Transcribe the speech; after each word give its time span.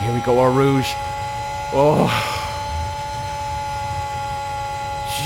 Here 0.00 0.12
we 0.12 0.20
go, 0.20 0.38
Eau 0.38 0.52
Rouge. 0.54 0.92
Oh. 1.72 2.36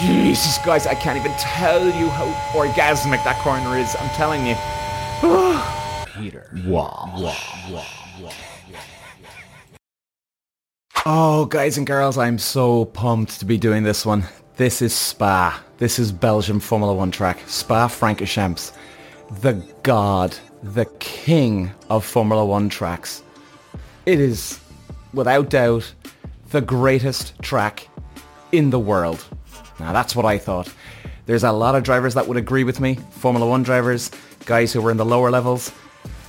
Jesus, 0.00 0.58
guys, 0.58 0.86
I 0.86 0.94
can't 0.94 1.18
even 1.18 1.32
tell 1.32 1.84
you 1.84 2.08
how 2.08 2.26
orgasmic 2.52 3.22
that 3.24 3.38
corner 3.42 3.76
is. 3.76 3.94
I'm 3.98 4.08
telling 4.10 4.46
you. 4.46 4.54
Peter. 6.14 6.50
Wow. 6.64 7.34
Oh, 11.04 11.46
guys 11.46 11.76
and 11.76 11.86
girls, 11.86 12.16
I'm 12.16 12.38
so 12.38 12.84
pumped 12.84 13.40
to 13.40 13.44
be 13.44 13.58
doing 13.58 13.82
this 13.82 14.06
one. 14.06 14.24
This 14.56 14.82
is 14.82 14.94
Spa. 14.94 15.62
This 15.78 15.98
is 15.98 16.12
Belgium 16.12 16.60
Formula 16.60 16.94
One 16.94 17.10
track. 17.10 17.40
Spa 17.46 17.88
Francorchamps. 17.88 18.72
The 19.40 19.54
god, 19.82 20.36
the 20.62 20.84
king 20.98 21.70
of 21.88 22.04
Formula 22.04 22.44
One 22.44 22.68
tracks. 22.68 23.22
It 24.10 24.18
is, 24.18 24.58
without 25.14 25.50
doubt, 25.50 25.94
the 26.50 26.60
greatest 26.60 27.40
track 27.42 27.86
in 28.50 28.70
the 28.70 28.78
world. 28.80 29.24
Now 29.78 29.92
that's 29.92 30.16
what 30.16 30.26
I 30.26 30.36
thought. 30.36 30.68
There's 31.26 31.44
a 31.44 31.52
lot 31.52 31.76
of 31.76 31.84
drivers 31.84 32.14
that 32.14 32.26
would 32.26 32.36
agree 32.36 32.64
with 32.64 32.80
me. 32.80 32.96
Formula 33.12 33.48
One 33.48 33.62
drivers, 33.62 34.10
guys 34.46 34.72
who 34.72 34.82
were 34.82 34.90
in 34.90 34.96
the 34.96 35.04
lower 35.04 35.30
levels. 35.30 35.70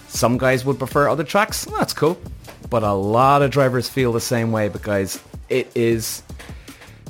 Some 0.09 0.37
guys 0.37 0.63
would 0.63 0.77
prefer 0.77 1.09
other 1.09 1.23
tracks. 1.23 1.65
That's 1.79 1.91
cool. 1.91 2.21
But 2.69 2.83
a 2.83 2.93
lot 2.93 3.41
of 3.41 3.49
drivers 3.49 3.89
feel 3.89 4.11
the 4.11 4.21
same 4.21 4.51
way 4.51 4.69
because 4.69 5.19
it 5.49 5.71
is... 5.73 6.21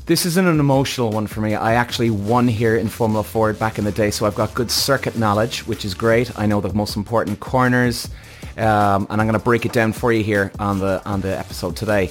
This 0.06 0.26
isn't 0.26 0.48
an 0.48 0.62
emotional 0.62 1.12
one 1.12 1.28
for 1.28 1.42
me. 1.42 1.54
I 1.54 1.74
actually 1.74 2.12
won 2.12 2.48
here 2.48 2.78
in 2.78 2.88
Formula 2.88 3.26
Ford 3.26 3.60
back 3.60 3.78
in 3.78 3.84
the 3.84 3.92
day, 3.92 4.10
so 4.10 4.26
I've 4.26 4.36
got 4.36 4.54
good 4.54 4.72
circuit 4.72 5.18
knowledge, 5.18 5.68
which 5.68 5.84
is 5.84 5.94
great. 5.94 6.40
I 6.40 6.46
know 6.46 6.62
the 6.62 6.74
most 6.74 6.96
important 6.96 7.42
corners, 7.42 8.10
um, 8.58 9.08
and 9.10 9.22
I'm 9.22 9.28
going 9.28 9.34
to 9.34 9.40
break 9.40 9.66
it 9.66 9.74
down 9.74 9.94
for 9.94 10.12
you 10.12 10.24
here 10.24 10.52
on 10.60 10.80
the 10.80 11.02
on 11.06 11.22
the 11.22 11.38
episode 11.38 11.76
today. 11.76 12.10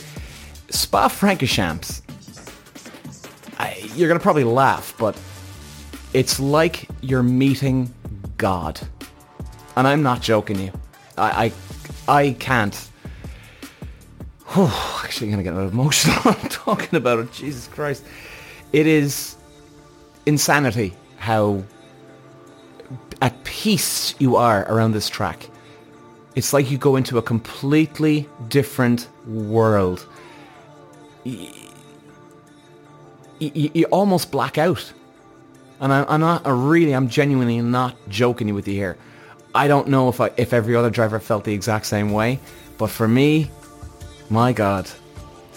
Spa 0.71 1.09
Francorchamps. 1.09 2.03
I, 3.59 3.77
you're 3.95 4.09
going 4.09 4.19
to 4.19 4.23
probably 4.23 4.45
laugh, 4.45 4.95
but 4.99 5.21
it's 6.15 6.41
like 6.41 6.89
you're 7.03 7.23
meeting 7.23 7.93
God. 8.37 8.81
And 9.77 9.87
I'm 9.87 10.03
not 10.03 10.23
joking 10.23 10.59
you. 10.59 10.73
I, 11.19 11.53
I, 12.09 12.21
I 12.21 12.33
can't. 12.33 12.75
Whew, 14.49 14.71
actually, 15.05 15.29
I'm 15.29 15.35
going 15.35 15.45
to 15.45 15.51
get 15.51 15.55
a 15.55 15.65
bit 15.65 15.73
emotional 15.73 16.35
talking 16.49 16.97
about 16.97 17.19
it. 17.19 17.33
Jesus 17.33 17.69
Christ. 17.69 18.05
It 18.73 18.87
is 18.87 19.37
insanity 20.27 20.95
how 21.19 21.63
at 23.21 23.45
peace 23.45 24.15
you 24.19 24.37
are 24.37 24.65
around 24.73 24.93
this 24.93 25.09
track. 25.09 25.49
It's 26.41 26.55
like 26.55 26.71
you 26.71 26.79
go 26.79 26.97
into 26.97 27.19
a 27.19 27.23
completely 27.23 28.27
different 28.49 29.09
world. 29.27 30.07
You, 31.23 31.51
you, 33.39 33.71
you 33.75 33.85
almost 33.91 34.31
black 34.31 34.57
out. 34.57 34.91
And 35.81 35.93
I, 35.93 36.07
I'm 36.09 36.21
not, 36.21 36.47
I 36.47 36.51
really, 36.53 36.93
I'm 36.93 37.11
genuinely 37.11 37.61
not 37.61 37.95
joking 38.09 38.55
with 38.55 38.67
you 38.67 38.73
here. 38.73 38.97
I 39.55 39.69
don't 39.69 39.89
know 39.89 40.09
if 40.09 40.19
I, 40.19 40.31
if 40.39 40.55
every 40.55 40.75
other 40.75 40.89
driver 40.89 41.21
felt 41.21 41.45
the 41.45 41.53
exact 41.53 41.85
same 41.85 42.11
way, 42.11 42.41
but 42.79 42.87
for 42.87 43.07
me, 43.07 43.51
my 44.31 44.55
God, 44.55 44.89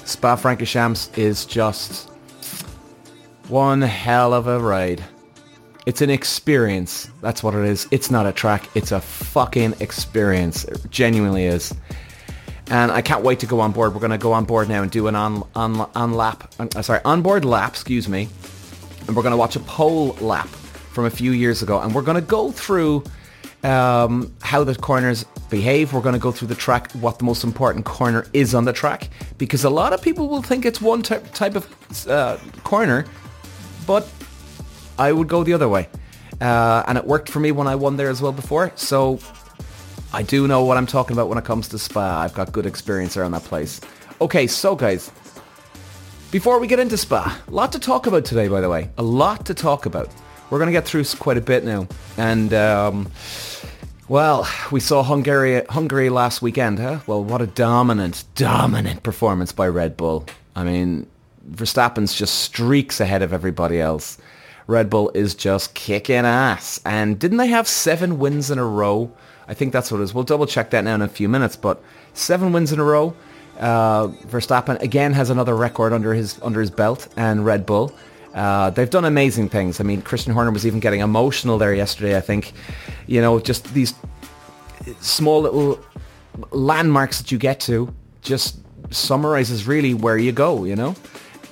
Spa 0.03 0.35
Francorchamps 0.35 1.17
is 1.17 1.45
just 1.45 2.09
one 3.47 3.81
hell 3.81 4.33
of 4.33 4.47
a 4.47 4.59
ride. 4.59 5.01
It's 5.85 6.01
an 6.01 6.09
experience. 6.09 7.09
That's 7.21 7.43
what 7.43 7.55
it 7.55 7.65
is. 7.65 7.87
It's 7.91 8.09
not 8.09 8.25
a 8.25 8.31
track. 8.31 8.69
It's 8.73 8.91
a 8.91 9.01
fucking 9.01 9.75
experience. 9.79 10.63
It 10.63 10.89
genuinely 10.89 11.45
is. 11.45 11.73
And 12.69 12.91
I 12.91 13.01
can't 13.01 13.23
wait 13.23 13.39
to 13.41 13.45
go 13.45 13.59
on 13.59 13.73
board. 13.73 13.93
We're 13.93 13.99
going 13.99 14.11
to 14.11 14.17
go 14.17 14.31
on 14.31 14.45
board 14.45 14.69
now 14.69 14.81
and 14.81 14.89
do 14.89 15.07
an 15.07 15.15
on 15.15 15.43
on 15.55 15.89
on 15.95 16.13
lap. 16.13 16.53
Uh, 16.57 16.81
sorry, 16.81 17.01
onboard 17.03 17.43
lap. 17.43 17.71
Excuse 17.71 18.07
me. 18.07 18.29
And 19.07 19.15
we're 19.15 19.23
going 19.23 19.31
to 19.31 19.37
watch 19.37 19.57
a 19.57 19.59
pole 19.59 20.13
lap 20.21 20.47
from 20.47 21.05
a 21.05 21.09
few 21.09 21.31
years 21.31 21.61
ago, 21.61 21.79
and 21.81 21.93
we're 21.93 22.03
going 22.03 22.16
to 22.16 22.22
go 22.22 22.51
through 22.51 23.03
um, 23.63 24.33
how 24.41 24.63
the 24.63 24.75
corners 24.75 25.25
behave. 25.49 25.91
We're 25.91 26.01
going 26.01 26.13
to 26.13 26.19
go 26.19 26.31
through 26.31 26.47
the 26.47 26.55
track, 26.55 26.91
what 26.93 27.19
the 27.19 27.25
most 27.25 27.43
important 27.43 27.83
corner 27.83 28.25
is 28.31 28.55
on 28.55 28.63
the 28.63 28.73
track, 28.73 29.09
because 29.38 29.66
a 29.66 29.69
lot 29.69 29.91
of 29.91 30.01
people 30.01 30.29
will 30.29 30.41
think 30.41 30.66
it's 30.66 30.79
one 30.79 31.01
type 31.01 31.33
type 31.33 31.55
of 31.55 32.07
uh, 32.07 32.38
corner, 32.63 33.05
but 33.85 34.07
I 34.97 35.11
would 35.11 35.27
go 35.27 35.43
the 35.43 35.53
other 35.53 35.69
way. 35.69 35.87
Uh, 36.41 36.83
and 36.87 36.97
it 36.97 37.05
worked 37.05 37.29
for 37.29 37.39
me 37.39 37.51
when 37.51 37.67
I 37.67 37.75
won 37.75 37.97
there 37.97 38.09
as 38.09 38.21
well 38.21 38.31
before. 38.31 38.71
So 38.75 39.19
I 40.13 40.23
do 40.23 40.47
know 40.47 40.63
what 40.63 40.77
I'm 40.77 40.85
talking 40.85 41.15
about 41.15 41.29
when 41.29 41.37
it 41.37 41.45
comes 41.45 41.67
to 41.69 41.79
Spa. 41.79 42.21
I've 42.21 42.33
got 42.33 42.51
good 42.51 42.65
experience 42.65 43.17
around 43.17 43.31
that 43.31 43.43
place. 43.43 43.81
Okay, 44.21 44.47
so 44.47 44.75
guys, 44.75 45.11
before 46.31 46.59
we 46.59 46.67
get 46.67 46.79
into 46.79 46.97
Spa, 46.97 47.39
a 47.47 47.51
lot 47.51 47.71
to 47.71 47.79
talk 47.79 48.07
about 48.07 48.25
today, 48.25 48.47
by 48.47 48.61
the 48.61 48.69
way. 48.69 48.89
A 48.97 49.03
lot 49.03 49.45
to 49.45 49.53
talk 49.53 49.85
about. 49.85 50.09
We're 50.49 50.59
going 50.59 50.67
to 50.67 50.73
get 50.73 50.85
through 50.85 51.05
quite 51.19 51.37
a 51.37 51.41
bit 51.41 51.63
now. 51.63 51.87
And, 52.17 52.53
um, 52.53 53.11
well, 54.07 54.47
we 54.71 54.79
saw 54.79 55.01
Hungary, 55.01 55.63
Hungary 55.65 56.09
last 56.09 56.41
weekend, 56.41 56.77
huh? 56.77 56.99
Well, 57.07 57.23
what 57.23 57.41
a 57.41 57.47
dominant, 57.47 58.23
dominant 58.35 59.01
performance 59.03 59.51
by 59.51 59.67
Red 59.67 59.97
Bull. 59.97 60.25
I 60.55 60.63
mean, 60.63 61.07
Verstappen's 61.49 62.13
just 62.13 62.39
streaks 62.39 62.99
ahead 62.99 63.21
of 63.21 63.33
everybody 63.33 63.79
else. 63.79 64.17
Red 64.68 64.90
Bull 64.90 65.12
is 65.13 65.35
just 65.35 65.74
kicking 65.74 66.16
ass. 66.25 66.79
And 66.85 67.19
didn't 67.19 67.38
they 67.38 67.47
have 67.47 67.68
seven 67.68 68.19
wins 68.19 68.50
in 68.51 68.59
a 68.59 68.66
row? 68.66 69.12
I 69.47 69.53
think 69.53 69.74
that's 69.74 69.91
what 69.91 70.00
it 70.00 70.03
is. 70.03 70.13
We'll 70.13 70.24
double 70.24 70.46
check 70.46 70.69
that 70.72 70.84
now 70.84 70.96
in 70.96 71.01
a 71.01 71.07
few 71.07 71.28
minutes. 71.28 71.56
But 71.56 71.84
seven 72.13 72.53
wins 72.53 72.72
in 72.72 72.79
a 72.79 72.84
row. 72.84 73.16
Uh, 73.59 74.07
Verstappen 74.28 74.81
again 74.81 75.13
has 75.13 75.29
another 75.29 75.56
record 75.56 75.94
under 75.94 76.13
his 76.13 76.40
under 76.41 76.59
his 76.59 76.72
belt, 76.72 77.07
and 77.18 77.46
Red 77.46 77.66
Bull. 77.66 77.94
Uh, 78.34 78.72
they've 78.72 78.90
done 78.90 79.06
amazing 79.06 79.50
things. 79.50 79.79
I 79.79 79.84
mean, 79.84 80.02
Christian 80.02 80.34
Horner 80.34 80.52
was 80.52 80.66
even 80.66 80.79
getting 80.79 81.02
emotional 81.02 81.59
there 81.59 81.73
yesterday. 81.73 82.18
I 82.18 82.22
think, 82.22 82.53
you 83.06 83.22
know, 83.22 83.40
just 83.40 83.72
these 83.75 83.94
small 85.02 85.41
little 85.41 85.79
landmarks 86.50 87.19
that 87.19 87.31
you 87.31 87.38
get 87.38 87.59
to 87.62 87.94
just 88.22 88.57
summarizes 88.90 89.68
really 89.68 89.94
where 89.94 90.18
you 90.18 90.31
go. 90.31 90.63
You 90.63 90.75
know, 90.75 90.96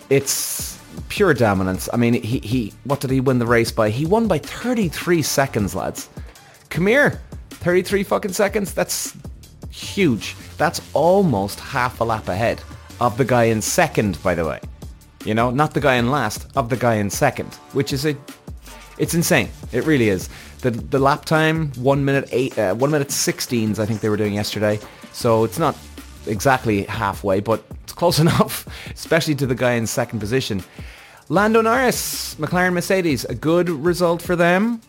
it's 0.10 0.71
pure 1.10 1.34
dominance. 1.34 1.90
I 1.94 1.98
mean, 1.98 2.14
he 2.14 2.40
he 2.40 2.74
what 2.84 3.00
did 3.00 3.10
he 3.10 3.20
win 3.20 3.40
the 3.40 3.46
race 3.46 3.72
by? 3.72 3.90
He 3.90 4.06
won 4.06 4.28
by 4.28 4.40
33 4.40 5.22
seconds, 5.22 5.76
lads. 5.76 6.10
Come 6.70 6.88
here. 6.88 7.20
33 7.50 8.04
fucking 8.04 8.34
seconds. 8.34 8.74
That's 8.74 9.16
huge. 9.70 10.36
That's 10.58 10.82
almost 10.94 11.60
half 11.60 12.00
a 12.02 12.04
lap 12.04 12.28
ahead 12.28 12.62
of 13.00 13.18
the 13.18 13.26
guy 13.26 13.46
in 13.46 13.62
second, 13.62 14.22
by 14.24 14.36
the 14.36 14.46
way. 14.46 14.60
You 15.26 15.36
know, 15.36 15.52
not 15.52 15.74
the 15.74 15.82
guy 15.82 15.96
in 15.96 16.10
last, 16.10 16.48
of 16.56 16.70
the 16.70 16.78
guy 16.78 16.96
in 16.96 17.10
second, 17.10 17.54
which 17.74 17.94
is 17.94 18.06
a, 18.06 18.16
it's 18.98 19.14
insane. 19.14 19.50
It 19.72 19.86
really 19.86 20.10
is. 20.10 20.30
The 20.62 20.72
the 20.72 21.00
lap 21.00 21.26
time, 21.26 21.72
one 21.74 22.04
minute 22.06 22.30
eight, 22.32 22.58
uh, 22.58 22.74
one 22.76 22.92
minute 22.92 23.12
sixteens, 23.12 23.80
I 23.80 23.86
think 23.86 24.02
they 24.02 24.10
were 24.10 24.18
doing 24.18 24.34
yesterday. 24.34 24.80
So 25.14 25.44
it's 25.44 25.60
not 25.60 25.76
exactly 26.28 26.84
halfway, 26.84 27.40
but 27.40 27.64
it's 27.84 27.94
close 27.94 28.20
enough, 28.26 28.68
especially 28.94 29.36
to 29.36 29.46
the 29.46 29.56
guy 29.56 29.74
in 29.74 29.88
second 29.88 30.20
position. 30.20 30.64
Lando 31.30 31.62
Norris, 31.62 32.36
McLaren 32.36 32.74
Mercedes, 32.74 33.24
a 33.26 33.36
good 33.36 33.70
result 33.70 34.22
for 34.22 34.36
them. 34.36 34.82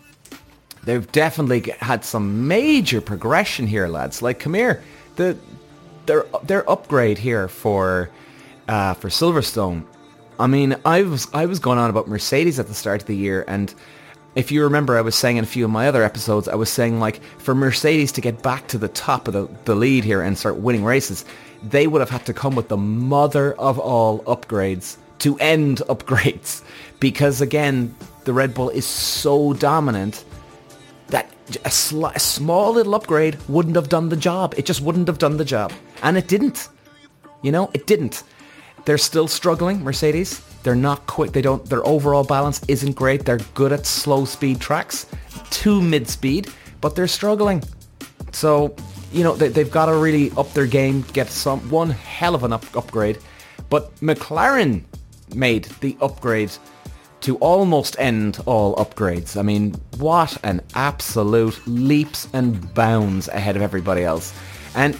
They've 0.84 1.10
definitely 1.12 1.72
had 1.78 2.04
some 2.04 2.48
major 2.48 3.00
progression 3.00 3.68
here, 3.68 3.86
lads. 3.86 4.22
Like, 4.22 4.40
come 4.40 4.54
here, 4.54 4.82
the 5.14 5.36
their 6.06 6.26
their 6.42 6.68
upgrade 6.68 7.18
here 7.18 7.46
for 7.46 8.10
uh, 8.68 8.94
for 8.94 9.08
Silverstone. 9.08 9.84
I 10.40 10.48
mean, 10.48 10.74
I 10.84 11.02
was 11.02 11.28
I 11.32 11.46
was 11.46 11.60
going 11.60 11.78
on 11.78 11.90
about 11.90 12.08
Mercedes 12.08 12.58
at 12.58 12.66
the 12.66 12.74
start 12.74 13.02
of 13.02 13.06
the 13.06 13.16
year, 13.16 13.44
and 13.46 13.72
if 14.34 14.50
you 14.50 14.62
remember, 14.64 14.96
I 14.96 15.02
was 15.02 15.14
saying 15.14 15.36
in 15.36 15.44
a 15.44 15.46
few 15.46 15.64
of 15.64 15.70
my 15.70 15.88
other 15.88 16.02
episodes, 16.02 16.48
I 16.48 16.54
was 16.54 16.70
saying 16.70 17.00
like 17.00 17.22
for 17.38 17.54
Mercedes 17.54 18.12
to 18.12 18.20
get 18.20 18.42
back 18.42 18.68
to 18.68 18.78
the 18.78 18.88
top 18.88 19.28
of 19.28 19.34
the, 19.34 19.48
the 19.64 19.74
lead 19.74 20.04
here 20.04 20.22
and 20.22 20.38
start 20.38 20.56
winning 20.56 20.84
races, 20.84 21.24
they 21.62 21.86
would 21.86 22.00
have 22.00 22.10
had 22.10 22.24
to 22.26 22.34
come 22.34 22.54
with 22.54 22.68
the 22.68 22.76
mother 22.76 23.52
of 23.54 23.78
all 23.78 24.20
upgrades 24.24 24.96
to 25.18 25.38
end 25.38 25.78
upgrades, 25.88 26.62
because 26.98 27.40
again, 27.40 27.94
the 28.24 28.32
Red 28.32 28.54
Bull 28.54 28.70
is 28.70 28.86
so 28.86 29.52
dominant 29.52 30.24
that 31.08 31.30
a, 31.64 31.70
sl- 31.70 32.06
a 32.06 32.18
small 32.18 32.72
little 32.72 32.94
upgrade 32.94 33.36
wouldn't 33.48 33.76
have 33.76 33.88
done 33.88 34.08
the 34.08 34.16
job. 34.16 34.54
It 34.56 34.64
just 34.64 34.80
wouldn't 34.80 35.08
have 35.08 35.18
done 35.18 35.36
the 35.36 35.44
job. 35.44 35.72
And 36.02 36.16
it 36.16 36.26
didn't. 36.26 36.68
You 37.42 37.52
know, 37.52 37.70
it 37.74 37.86
didn't. 37.86 38.22
They're 38.84 38.98
still 38.98 39.28
struggling, 39.28 39.84
Mercedes. 39.84 40.40
They're 40.62 40.74
not 40.74 41.06
quick. 41.06 41.32
They 41.32 41.42
don't, 41.42 41.64
their 41.66 41.86
overall 41.86 42.24
balance 42.24 42.60
isn't 42.68 42.92
great. 42.92 43.24
They're 43.24 43.40
good 43.54 43.72
at 43.72 43.86
slow 43.86 44.24
speed 44.24 44.60
tracks, 44.60 45.06
too 45.50 45.80
mid 45.82 46.08
speed, 46.08 46.52
but 46.80 46.94
they're 46.94 47.08
struggling. 47.08 47.62
So, 48.32 48.74
you 49.12 49.24
know, 49.24 49.34
they, 49.34 49.48
they've 49.48 49.70
got 49.70 49.86
to 49.86 49.96
really 49.96 50.30
up 50.36 50.52
their 50.52 50.66
game, 50.66 51.02
get 51.12 51.28
some, 51.28 51.60
one 51.70 51.90
hell 51.90 52.34
of 52.34 52.44
an 52.44 52.52
up, 52.52 52.64
upgrade. 52.76 53.18
But 53.68 53.94
McLaren 53.96 54.84
made 55.34 55.64
the 55.80 55.96
upgrade 56.00 56.52
to 57.22 57.36
almost 57.36 57.96
end 57.98 58.40
all 58.46 58.74
upgrades. 58.76 59.36
I 59.36 59.42
mean, 59.42 59.74
what 59.98 60.36
an 60.44 60.60
absolute 60.74 61.60
leaps 61.66 62.28
and 62.32 62.72
bounds 62.74 63.28
ahead 63.28 63.56
of 63.56 63.62
everybody 63.62 64.02
else. 64.02 64.32
And 64.74 64.98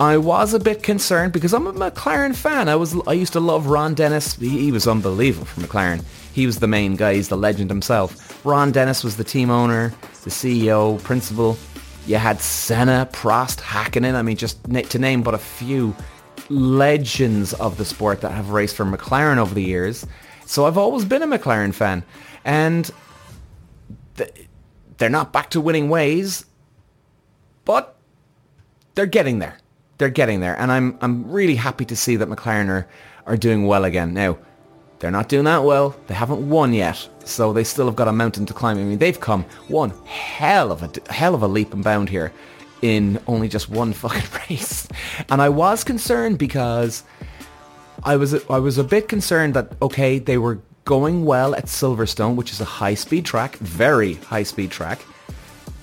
I 0.00 0.16
was 0.16 0.54
a 0.54 0.58
bit 0.58 0.82
concerned 0.82 1.32
because 1.32 1.54
I'm 1.54 1.68
a 1.68 1.72
McLaren 1.72 2.34
fan. 2.34 2.68
I 2.68 2.74
was 2.74 2.96
I 3.06 3.12
used 3.12 3.32
to 3.34 3.40
love 3.40 3.66
Ron 3.68 3.94
Dennis. 3.94 4.34
He, 4.34 4.48
he 4.48 4.72
was 4.72 4.88
unbelievable 4.88 5.46
for 5.46 5.60
McLaren. 5.60 6.02
He 6.32 6.46
was 6.46 6.58
the 6.58 6.66
main 6.66 6.96
guy. 6.96 7.14
He's 7.14 7.28
the 7.28 7.36
legend 7.36 7.70
himself. 7.70 8.44
Ron 8.44 8.72
Dennis 8.72 9.04
was 9.04 9.16
the 9.16 9.22
team 9.22 9.50
owner, 9.50 9.94
the 10.24 10.30
CEO, 10.30 11.00
principal. 11.04 11.56
You 12.06 12.16
had 12.16 12.40
Senna, 12.40 13.08
Prost, 13.12 13.60
Hakkinen. 13.60 14.14
I 14.14 14.22
mean, 14.22 14.36
just 14.36 14.62
to 14.64 14.98
name 14.98 15.22
but 15.22 15.32
a 15.34 15.38
few 15.38 15.94
legends 16.48 17.54
of 17.54 17.78
the 17.78 17.84
sport 17.84 18.20
that 18.22 18.32
have 18.32 18.50
raced 18.50 18.74
for 18.74 18.84
McLaren 18.84 19.38
over 19.38 19.54
the 19.54 19.62
years. 19.62 20.04
So 20.44 20.66
I've 20.66 20.76
always 20.76 21.04
been 21.04 21.22
a 21.22 21.26
McLaren 21.26 21.72
fan. 21.72 22.02
And 22.44 22.90
they're 24.98 25.08
not 25.08 25.32
back 25.32 25.50
to 25.50 25.60
winning 25.60 25.88
ways, 25.88 26.44
but 27.64 27.96
they're 28.94 29.06
getting 29.06 29.38
there. 29.38 29.58
They're 29.98 30.10
getting 30.10 30.40
there. 30.40 30.58
And 30.58 30.72
I'm, 30.72 30.98
I'm 31.00 31.30
really 31.30 31.54
happy 31.54 31.84
to 31.86 31.96
see 31.96 32.16
that 32.16 32.28
McLaren 32.28 32.68
are, 32.68 32.86
are 33.26 33.36
doing 33.36 33.66
well 33.66 33.84
again. 33.84 34.12
Now, 34.12 34.38
they're 34.98 35.10
not 35.10 35.28
doing 35.28 35.44
that 35.44 35.64
well. 35.64 35.94
They 36.06 36.14
haven't 36.14 36.48
won 36.48 36.72
yet, 36.72 37.08
so 37.24 37.52
they 37.52 37.64
still 37.64 37.86
have 37.86 37.96
got 37.96 38.08
a 38.08 38.12
mountain 38.12 38.46
to 38.46 38.54
climb. 38.54 38.78
I 38.78 38.84
mean, 38.84 38.98
they've 38.98 39.20
come 39.20 39.44
one 39.68 39.90
hell 40.06 40.72
of 40.72 40.82
a 40.82 41.12
hell 41.12 41.34
of 41.34 41.42
a 41.42 41.48
leap 41.48 41.74
and 41.74 41.84
bound 41.84 42.08
here 42.08 42.32
in 42.80 43.20
only 43.26 43.48
just 43.48 43.68
one 43.68 43.92
fucking 44.02 44.40
race. 44.48 44.88
And 45.28 45.42
I 45.42 45.48
was 45.48 45.84
concerned 45.84 46.38
because 46.38 47.04
I 48.02 48.16
was 48.16 48.34
I 48.48 48.58
was 48.58 48.78
a 48.78 48.84
bit 48.84 49.08
concerned 49.08 49.54
that 49.54 49.72
okay, 49.82 50.18
they 50.18 50.38
were 50.38 50.60
going 50.84 51.24
well 51.24 51.54
at 51.54 51.66
Silverstone, 51.66 52.36
which 52.36 52.52
is 52.52 52.60
a 52.60 52.64
high-speed 52.64 53.24
track, 53.24 53.56
very 53.56 54.14
high-speed 54.14 54.70
track 54.70 55.00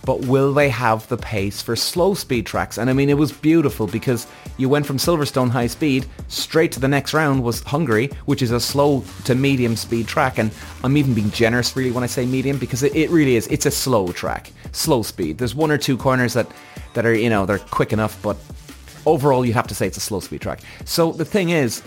but 0.05 0.25
will 0.25 0.53
they 0.53 0.69
have 0.69 1.07
the 1.07 1.17
pace 1.17 1.61
for 1.61 1.75
slow 1.75 2.13
speed 2.13 2.45
tracks? 2.45 2.77
And 2.77 2.89
I 2.89 2.93
mean, 2.93 3.09
it 3.09 3.17
was 3.17 3.31
beautiful 3.31 3.87
because 3.87 4.27
you 4.57 4.69
went 4.69 4.85
from 4.85 4.97
Silverstone 4.97 5.49
high 5.49 5.67
speed 5.67 6.05
straight 6.27 6.71
to 6.73 6.79
the 6.79 6.87
next 6.87 7.13
round 7.13 7.43
was 7.43 7.61
Hungary, 7.61 8.09
which 8.25 8.41
is 8.41 8.51
a 8.51 8.59
slow 8.59 9.03
to 9.25 9.35
medium 9.35 9.75
speed 9.75 10.07
track. 10.07 10.37
And 10.37 10.51
I'm 10.83 10.97
even 10.97 11.13
being 11.13 11.31
generous 11.31 11.75
really 11.75 11.91
when 11.91 12.03
I 12.03 12.07
say 12.07 12.25
medium 12.25 12.57
because 12.57 12.83
it, 12.83 12.95
it 12.95 13.09
really 13.09 13.35
is. 13.35 13.47
It's 13.47 13.65
a 13.65 13.71
slow 13.71 14.11
track, 14.11 14.51
slow 14.71 15.03
speed. 15.03 15.37
There's 15.37 15.55
one 15.55 15.71
or 15.71 15.77
two 15.77 15.97
corners 15.97 16.33
that, 16.33 16.51
that 16.93 17.05
are, 17.05 17.13
you 17.13 17.29
know, 17.29 17.45
they're 17.45 17.59
quick 17.59 17.93
enough, 17.93 18.21
but 18.21 18.37
overall 19.05 19.45
you 19.45 19.53
have 19.53 19.67
to 19.67 19.75
say 19.75 19.87
it's 19.87 19.97
a 19.97 20.01
slow 20.01 20.19
speed 20.19 20.41
track. 20.41 20.61
So 20.85 21.11
the 21.11 21.25
thing 21.25 21.49
is, 21.49 21.83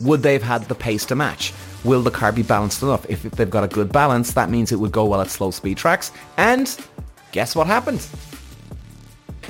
would 0.00 0.22
they 0.22 0.32
have 0.32 0.42
had 0.42 0.62
the 0.64 0.74
pace 0.74 1.04
to 1.06 1.14
match? 1.14 1.52
Will 1.84 2.02
the 2.02 2.10
car 2.10 2.32
be 2.32 2.42
balanced 2.42 2.82
enough? 2.82 3.08
If, 3.08 3.24
if 3.24 3.32
they've 3.32 3.50
got 3.50 3.64
a 3.64 3.68
good 3.68 3.92
balance, 3.92 4.32
that 4.32 4.50
means 4.50 4.72
it 4.72 4.76
would 4.76 4.92
go 4.92 5.04
well 5.04 5.20
at 5.20 5.30
slow 5.30 5.50
speed 5.50 5.76
tracks. 5.76 6.12
And 6.36 6.76
guess 7.34 7.56
what 7.56 7.66
happened? 7.66 8.06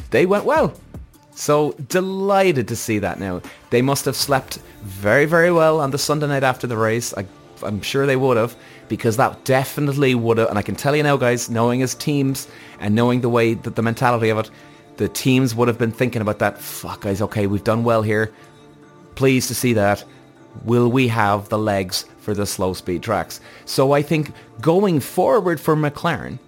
They 0.08 0.24
went 0.24 0.46
well. 0.46 0.72
So 1.34 1.72
delighted 1.72 2.66
to 2.68 2.76
see 2.76 2.98
that 3.00 3.20
now. 3.20 3.42
They 3.68 3.82
must 3.82 4.06
have 4.06 4.16
slept 4.16 4.58
very, 4.82 5.26
very 5.26 5.52
well 5.52 5.80
on 5.80 5.90
the 5.90 5.98
Sunday 5.98 6.26
night 6.26 6.44
after 6.44 6.66
the 6.66 6.78
race. 6.78 7.12
I, 7.12 7.26
am 7.62 7.82
sure 7.82 8.06
they 8.06 8.16
would 8.16 8.38
have 8.38 8.56
because 8.88 9.18
that 9.18 9.44
definitely 9.44 10.14
would 10.14 10.38
have, 10.38 10.48
and 10.48 10.58
I 10.58 10.62
can 10.62 10.76
tell 10.76 10.96
you 10.96 11.02
now 11.02 11.18
guys, 11.18 11.50
knowing 11.50 11.80
his 11.80 11.94
teams 11.94 12.48
and 12.80 12.94
knowing 12.94 13.20
the 13.20 13.28
way 13.28 13.52
that 13.52 13.76
the 13.76 13.82
mentality 13.82 14.30
of 14.30 14.38
it, 14.38 14.50
the 14.96 15.08
teams 15.08 15.54
would 15.54 15.68
have 15.68 15.78
been 15.78 15.92
thinking 15.92 16.22
about 16.22 16.38
that. 16.38 16.58
Fuck 16.58 17.02
guys, 17.02 17.20
okay, 17.20 17.46
we've 17.46 17.64
done 17.64 17.84
well 17.84 18.00
here. 18.00 18.32
Pleased 19.14 19.48
to 19.48 19.54
see 19.54 19.74
that. 19.74 20.02
Will 20.64 20.90
we 20.90 21.08
have 21.08 21.50
the 21.50 21.58
legs 21.58 22.06
for 22.16 22.32
the 22.32 22.46
slow 22.46 22.72
speed 22.72 23.02
tracks? 23.02 23.40
So 23.66 23.92
I 23.92 24.00
think 24.00 24.32
going 24.62 25.00
forward 25.00 25.60
for 25.60 25.76
McLaren, 25.76 26.38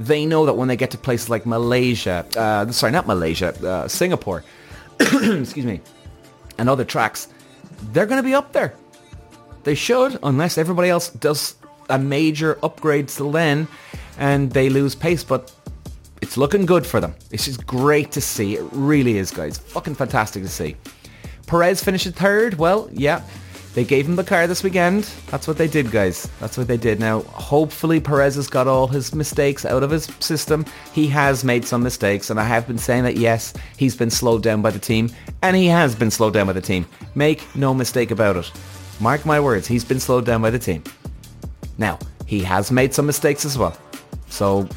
they 0.00 0.26
know 0.26 0.46
that 0.46 0.54
when 0.54 0.68
they 0.68 0.76
get 0.76 0.90
to 0.92 0.98
places 0.98 1.28
like 1.30 1.46
Malaysia, 1.46 2.26
uh, 2.36 2.70
sorry, 2.72 2.92
not 2.92 3.06
Malaysia, 3.06 3.54
uh, 3.66 3.88
Singapore, 3.88 4.44
excuse 5.00 5.64
me, 5.64 5.80
and 6.58 6.68
other 6.68 6.84
tracks, 6.84 7.28
they're 7.92 8.06
going 8.06 8.22
to 8.22 8.26
be 8.26 8.34
up 8.34 8.52
there. 8.52 8.74
They 9.64 9.74
should, 9.74 10.18
unless 10.22 10.58
everybody 10.58 10.90
else 10.90 11.10
does 11.10 11.56
a 11.88 11.98
major 11.98 12.58
upgrade 12.62 13.08
till 13.08 13.30
then 13.30 13.68
and 14.18 14.50
they 14.50 14.68
lose 14.68 14.94
pace, 14.94 15.24
but 15.24 15.52
it's 16.20 16.36
looking 16.36 16.66
good 16.66 16.86
for 16.86 17.00
them. 17.00 17.14
It's 17.30 17.44
just 17.44 17.66
great 17.66 18.12
to 18.12 18.20
see. 18.20 18.56
It 18.56 18.64
really 18.72 19.18
is, 19.18 19.30
guys. 19.30 19.58
Fucking 19.58 19.94
fantastic 19.94 20.42
to 20.42 20.48
see. 20.48 20.76
Perez 21.46 21.82
finished 21.82 22.08
third. 22.14 22.54
Well, 22.54 22.88
yeah, 22.92 23.22
they 23.74 23.84
gave 23.84 24.06
him 24.06 24.14
the 24.14 24.22
car 24.22 24.46
this 24.46 24.62
weekend. 24.62 25.02
That's 25.26 25.48
what 25.48 25.58
they 25.58 25.66
did, 25.66 25.90
guys. 25.90 26.30
That's 26.38 26.56
what 26.56 26.68
they 26.68 26.76
did. 26.76 27.00
Now, 27.00 27.22
hopefully 27.22 27.98
Perez 27.98 28.36
has 28.36 28.46
got 28.46 28.68
all 28.68 28.86
his 28.86 29.12
mistakes 29.12 29.64
out 29.64 29.82
of 29.82 29.90
his 29.90 30.04
system. 30.20 30.64
He 30.92 31.08
has 31.08 31.42
made 31.42 31.64
some 31.64 31.82
mistakes, 31.82 32.30
and 32.30 32.38
I 32.38 32.44
have 32.44 32.68
been 32.68 32.78
saying 32.78 33.02
that, 33.02 33.16
yes, 33.16 33.52
he's 33.76 33.96
been 33.96 34.10
slowed 34.10 34.44
down 34.44 34.62
by 34.62 34.70
the 34.70 34.78
team, 34.78 35.10
and 35.42 35.56
he 35.56 35.66
has 35.66 35.96
been 35.96 36.12
slowed 36.12 36.34
down 36.34 36.46
by 36.46 36.52
the 36.52 36.60
team. 36.60 36.86
Make 37.16 37.42
no 37.56 37.74
mistake 37.74 38.12
about 38.12 38.36
it. 38.36 38.50
Mark 39.00 39.26
my 39.26 39.40
words, 39.40 39.66
he's 39.66 39.84
been 39.84 40.00
slowed 40.00 40.24
down 40.24 40.40
by 40.40 40.50
the 40.50 40.58
team. 40.58 40.84
Now, 41.76 41.98
he 42.26 42.44
has 42.44 42.70
made 42.70 42.94
some 42.94 43.06
mistakes 43.06 43.44
as 43.44 43.58
well. 43.58 43.76
So, 44.28 44.68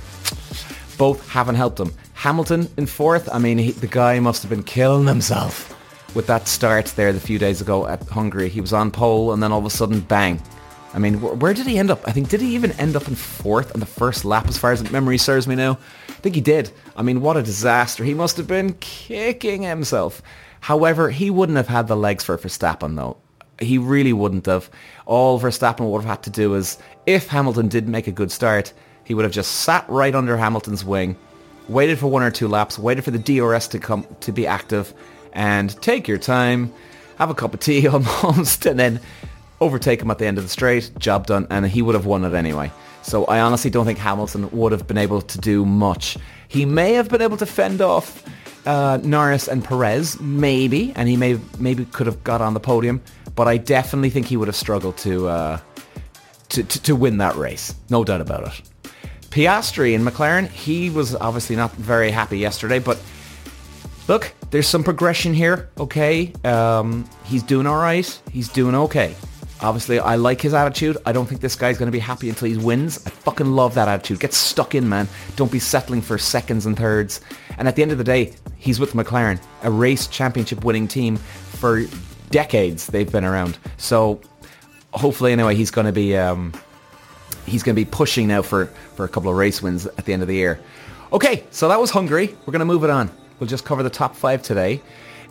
both 0.97 1.29
haven't 1.29 1.55
helped 1.55 1.79
him. 1.79 1.93
Hamilton 2.13 2.67
in 2.77 2.87
fourth, 2.87 3.29
I 3.31 3.37
mean, 3.37 3.59
he, 3.59 3.71
the 3.71 3.85
guy 3.85 4.19
must 4.19 4.41
have 4.41 4.49
been 4.49 4.63
killing 4.63 5.05
himself 5.05 5.76
with 6.13 6.27
that 6.27 6.47
start 6.47 6.87
there 6.95 7.13
the 7.13 7.19
few 7.19 7.39
days 7.39 7.61
ago 7.61 7.87
at 7.87 8.01
Hungary. 8.09 8.49
He 8.49 8.61
was 8.61 8.73
on 8.73 8.91
pole 8.91 9.33
and 9.33 9.41
then 9.41 9.51
all 9.51 9.59
of 9.59 9.65
a 9.65 9.69
sudden, 9.69 9.99
bang. 9.99 10.41
I 10.93 10.99
mean, 10.99 11.15
wh- 11.15 11.39
where 11.41 11.53
did 11.53 11.67
he 11.67 11.77
end 11.77 11.91
up? 11.91 12.01
I 12.07 12.11
think, 12.11 12.29
did 12.29 12.41
he 12.41 12.55
even 12.55 12.71
end 12.73 12.95
up 12.95 13.07
in 13.07 13.15
fourth 13.15 13.73
on 13.73 13.79
the 13.79 13.85
first 13.85 14.25
lap 14.25 14.47
as 14.47 14.57
far 14.57 14.71
as 14.71 14.89
memory 14.91 15.17
serves 15.17 15.47
me 15.47 15.55
now? 15.55 15.77
I 16.09 16.13
think 16.13 16.35
he 16.35 16.41
did. 16.41 16.71
I 16.95 17.03
mean, 17.03 17.21
what 17.21 17.37
a 17.37 17.43
disaster. 17.43 18.03
He 18.03 18.13
must 18.13 18.37
have 18.37 18.47
been 18.47 18.73
kicking 18.79 19.61
himself. 19.63 20.21
However, 20.61 21.09
he 21.09 21.29
wouldn't 21.29 21.57
have 21.57 21.67
had 21.67 21.87
the 21.87 21.95
legs 21.95 22.23
for 22.23 22.37
Verstappen 22.37 22.95
though. 22.95 23.17
He 23.59 23.77
really 23.77 24.13
wouldn't 24.13 24.45
have. 24.45 24.69
All 25.05 25.39
Verstappen 25.39 25.89
would 25.89 26.01
have 26.01 26.09
had 26.09 26.23
to 26.23 26.29
do 26.29 26.55
is, 26.55 26.77
if 27.05 27.27
Hamilton 27.27 27.67
did 27.67 27.87
make 27.87 28.07
a 28.07 28.11
good 28.11 28.31
start, 28.31 28.73
he 29.03 29.13
would 29.13 29.23
have 29.23 29.31
just 29.31 29.51
sat 29.51 29.87
right 29.89 30.13
under 30.13 30.37
Hamilton's 30.37 30.83
wing, 30.83 31.15
waited 31.67 31.97
for 31.97 32.07
one 32.07 32.23
or 32.23 32.31
two 32.31 32.47
laps, 32.47 32.77
waited 32.77 33.03
for 33.03 33.11
the 33.11 33.19
DRS 33.19 33.67
to 33.69 33.79
come 33.79 34.05
to 34.21 34.31
be 34.31 34.45
active, 34.45 34.93
and 35.37 35.79
take 35.81 36.07
your 36.07 36.17
time, 36.17 36.73
have 37.17 37.29
a 37.29 37.35
cup 37.35 37.53
of 37.53 37.61
tea 37.61 37.87
almost, 38.23 38.65
and 38.65 38.77
then 38.77 38.99
overtake 39.61 40.01
him 40.01 40.11
at 40.11 40.17
the 40.17 40.25
end 40.25 40.37
of 40.37 40.43
the 40.43 40.49
straight, 40.49 40.91
job 40.97 41.27
done, 41.27 41.47
and 41.49 41.65
he 41.65 41.81
would 41.81 41.95
have 41.95 42.05
won 42.05 42.25
it 42.25 42.33
anyway. 42.33 42.71
So 43.03 43.23
I 43.25 43.39
honestly 43.39 43.69
don't 43.69 43.85
think 43.85 43.99
Hamilton 43.99 44.49
would 44.51 44.73
have 44.73 44.85
been 44.85 44.97
able 44.97 45.21
to 45.21 45.37
do 45.37 45.65
much. 45.65 46.17
He 46.49 46.65
may 46.65 46.93
have 46.93 47.07
been 47.07 47.21
able 47.21 47.37
to 47.37 47.45
fend 47.45 47.81
off 47.81 48.25
uh, 48.65 48.99
Norris 49.03 49.47
and 49.47 49.63
Perez, 49.63 50.19
maybe, 50.19 50.91
and 50.95 51.07
he 51.07 51.15
may 51.15 51.39
maybe 51.59 51.85
could 51.85 52.07
have 52.07 52.21
got 52.23 52.41
on 52.41 52.53
the 52.53 52.59
podium, 52.59 53.01
but 53.35 53.47
I 53.47 53.57
definitely 53.57 54.09
think 54.09 54.25
he 54.25 54.35
would 54.35 54.47
have 54.47 54.57
struggled 54.57 54.97
to, 54.97 55.27
uh, 55.27 55.59
to, 56.49 56.63
to, 56.63 56.81
to 56.83 56.95
win 56.95 57.17
that 57.19 57.35
race. 57.35 57.75
No 57.89 58.03
doubt 58.03 58.21
about 58.21 58.47
it. 58.47 58.91
Piastri 59.29 59.93
in 59.93 60.03
McLaren, 60.03 60.49
he 60.49 60.89
was 60.89 61.15
obviously 61.15 61.55
not 61.55 61.71
very 61.73 62.09
happy 62.11 62.39
yesterday, 62.39 62.79
but 62.79 62.99
look, 64.07 64.33
there's 64.49 64.67
some 64.67 64.83
progression 64.83 65.33
here, 65.33 65.69
okay? 65.77 66.31
Um, 66.43 67.07
he's 67.25 67.43
doing 67.43 67.67
all 67.67 67.77
right. 67.77 68.21
He's 68.31 68.49
doing 68.49 68.75
okay. 68.75 69.15
Obviously, 69.59 69.99
I 69.99 70.15
like 70.15 70.39
his 70.39 70.53
attitude. 70.53 70.97
I 71.05 71.11
don't 71.11 71.25
think 71.25 71.41
this 71.41 71.55
guy's 71.55 71.77
going 71.77 71.87
to 71.87 71.91
be 71.91 71.99
happy 71.99 72.29
until 72.29 72.47
he 72.47 72.57
wins. 72.57 73.05
I 73.07 73.09
fucking 73.09 73.47
love 73.47 73.73
that 73.73 73.87
attitude. 73.87 74.19
Get 74.19 74.33
stuck 74.33 74.75
in, 74.75 74.87
man. 74.87 75.07
Don't 75.35 75.51
be 75.51 75.59
settling 75.59 76.01
for 76.01 76.17
seconds 76.17 76.67
and 76.67 76.77
thirds. 76.77 77.21
And 77.57 77.67
at 77.67 77.75
the 77.75 77.81
end 77.81 77.91
of 77.91 77.97
the 77.97 78.03
day, 78.03 78.33
he's 78.57 78.79
with 78.79 78.93
McLaren, 78.93 79.41
a 79.63 79.71
race 79.71 80.07
championship 80.07 80.63
winning 80.63 80.87
team 80.87 81.17
for 81.17 81.83
decades. 82.29 82.87
They've 82.87 83.11
been 83.11 83.25
around. 83.25 83.57
So 83.77 84.21
hopefully, 84.91 85.31
anyway, 85.31 85.55
he's 85.55 85.71
going 85.71 85.87
to 85.87 85.93
be 85.93 86.15
um, 86.15 86.53
he's 87.47 87.63
going 87.63 87.75
to 87.75 87.81
be 87.81 87.89
pushing 87.89 88.27
now 88.27 88.43
for 88.43 88.67
for 88.95 89.05
a 89.05 89.09
couple 89.09 89.31
of 89.31 89.37
race 89.37 89.61
wins 89.61 89.87
at 89.87 90.05
the 90.05 90.13
end 90.13 90.21
of 90.21 90.27
the 90.27 90.35
year. 90.35 90.59
Okay, 91.11 91.45
so 91.49 91.67
that 91.67 91.79
was 91.79 91.89
Hungary. 91.89 92.27
We're 92.45 92.51
going 92.51 92.59
to 92.59 92.65
move 92.65 92.83
it 92.83 92.89
on. 92.91 93.09
We'll 93.39 93.47
just 93.47 93.65
cover 93.65 93.83
the 93.83 93.89
top 93.89 94.15
five 94.15 94.41
today. 94.41 94.81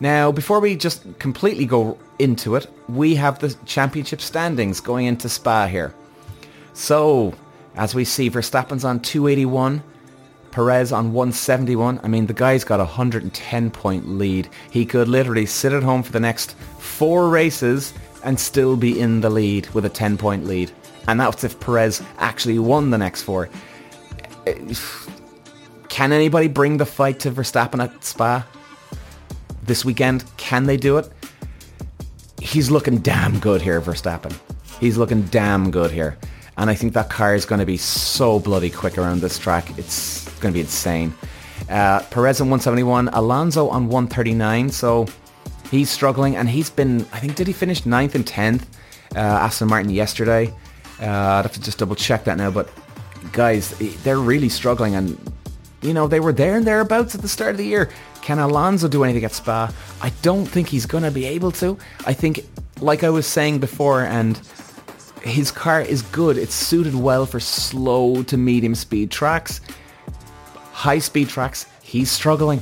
Now, 0.00 0.30
before 0.30 0.60
we 0.60 0.76
just 0.76 1.18
completely 1.18 1.64
go 1.64 1.98
into 2.18 2.54
it, 2.54 2.66
we 2.88 3.14
have 3.14 3.38
the 3.38 3.56
championship 3.64 4.20
standings 4.20 4.80
going 4.80 5.06
into 5.06 5.28
Spa 5.28 5.66
here. 5.66 5.94
So, 6.74 7.34
as 7.74 7.94
we 7.94 8.04
see, 8.04 8.30
Verstappen's 8.30 8.84
on 8.84 9.00
281, 9.00 9.82
Perez 10.50 10.92
on 10.92 11.12
171. 11.12 12.00
I 12.02 12.08
mean, 12.08 12.26
the 12.26 12.34
guy's 12.34 12.64
got 12.64 12.80
a 12.80 12.84
110 12.84 13.70
point 13.70 14.08
lead. 14.08 14.48
He 14.70 14.84
could 14.84 15.08
literally 15.08 15.46
sit 15.46 15.72
at 15.72 15.82
home 15.82 16.02
for 16.02 16.12
the 16.12 16.20
next 16.20 16.52
four 16.78 17.28
races 17.28 17.94
and 18.24 18.38
still 18.38 18.76
be 18.76 18.98
in 19.00 19.20
the 19.20 19.30
lead 19.30 19.68
with 19.70 19.84
a 19.84 19.90
10 19.90 20.18
point 20.18 20.46
lead. 20.46 20.70
And 21.08 21.20
that's 21.20 21.44
if 21.44 21.58
Perez 21.60 22.02
actually 22.18 22.58
won 22.58 22.90
the 22.90 22.98
next 22.98 23.22
four. 23.22 23.48
Eh, 24.46 24.74
Can 25.88 26.12
anybody 26.12 26.48
bring 26.48 26.76
the 26.76 26.86
fight 26.86 27.20
to 27.20 27.30
Verstappen 27.30 27.82
at 27.82 28.04
Spa 28.04 28.46
this 29.62 29.84
weekend? 29.84 30.24
Can 30.36 30.64
they 30.64 30.76
do 30.76 30.98
it? 30.98 31.10
He's 32.40 32.70
looking 32.70 32.98
damn 32.98 33.38
good 33.40 33.62
here, 33.62 33.80
Verstappen. 33.80 34.38
He's 34.80 34.96
looking 34.96 35.22
damn 35.22 35.70
good 35.70 35.90
here. 35.90 36.18
And 36.58 36.70
I 36.70 36.74
think 36.74 36.92
that 36.94 37.10
car 37.10 37.34
is 37.34 37.44
going 37.44 37.58
to 37.58 37.66
be 37.66 37.76
so 37.76 38.38
bloody 38.38 38.70
quick 38.70 38.98
around 38.98 39.20
this 39.20 39.38
track. 39.38 39.78
It's 39.78 40.28
going 40.40 40.52
to 40.52 40.56
be 40.56 40.60
insane. 40.60 41.14
Uh, 41.68 42.00
Perez 42.10 42.40
on 42.40 42.48
171, 42.48 43.08
Alonso 43.08 43.68
on 43.68 43.88
139. 43.88 44.70
So 44.70 45.06
he's 45.70 45.90
struggling, 45.90 46.36
and 46.36 46.48
he's 46.48 46.70
been. 46.70 47.00
I 47.12 47.18
think 47.18 47.34
did 47.36 47.46
he 47.46 47.52
finish 47.52 47.84
ninth 47.84 48.14
and 48.14 48.26
tenth? 48.26 48.66
Uh, 49.14 49.18
Aston 49.18 49.68
Martin 49.68 49.90
yesterday. 49.90 50.48
Uh, 51.00 51.06
I'd 51.06 51.44
have 51.44 51.52
to 51.52 51.60
just 51.60 51.78
double 51.78 51.94
check 51.94 52.24
that 52.24 52.38
now, 52.38 52.50
but 52.50 52.70
guys, 53.32 53.76
they're 54.02 54.18
really 54.18 54.48
struggling, 54.48 54.94
and 54.94 55.18
you 55.86 55.94
know 55.94 56.08
they 56.08 56.20
were 56.20 56.32
there 56.32 56.56
and 56.56 56.66
thereabouts 56.66 57.14
at 57.14 57.22
the 57.22 57.28
start 57.28 57.52
of 57.52 57.58
the 57.58 57.64
year. 57.64 57.90
Can 58.22 58.38
Alonso 58.38 58.88
do 58.88 59.04
anything 59.04 59.24
at 59.24 59.32
Spa? 59.32 59.72
I 60.02 60.10
don't 60.22 60.46
think 60.46 60.68
he's 60.68 60.86
going 60.86 61.04
to 61.04 61.10
be 61.10 61.24
able 61.26 61.52
to. 61.52 61.78
I 62.04 62.12
think, 62.12 62.40
like 62.80 63.04
I 63.04 63.10
was 63.10 63.26
saying 63.26 63.60
before, 63.60 64.02
and 64.02 64.36
his 65.22 65.50
car 65.50 65.80
is 65.80 66.02
good. 66.02 66.36
It's 66.36 66.54
suited 66.54 66.94
well 66.94 67.26
for 67.26 67.40
slow 67.40 68.22
to 68.24 68.36
medium 68.36 68.74
speed 68.74 69.10
tracks. 69.10 69.60
High 70.72 70.98
speed 70.98 71.28
tracks, 71.28 71.66
he's 71.82 72.10
struggling. 72.10 72.60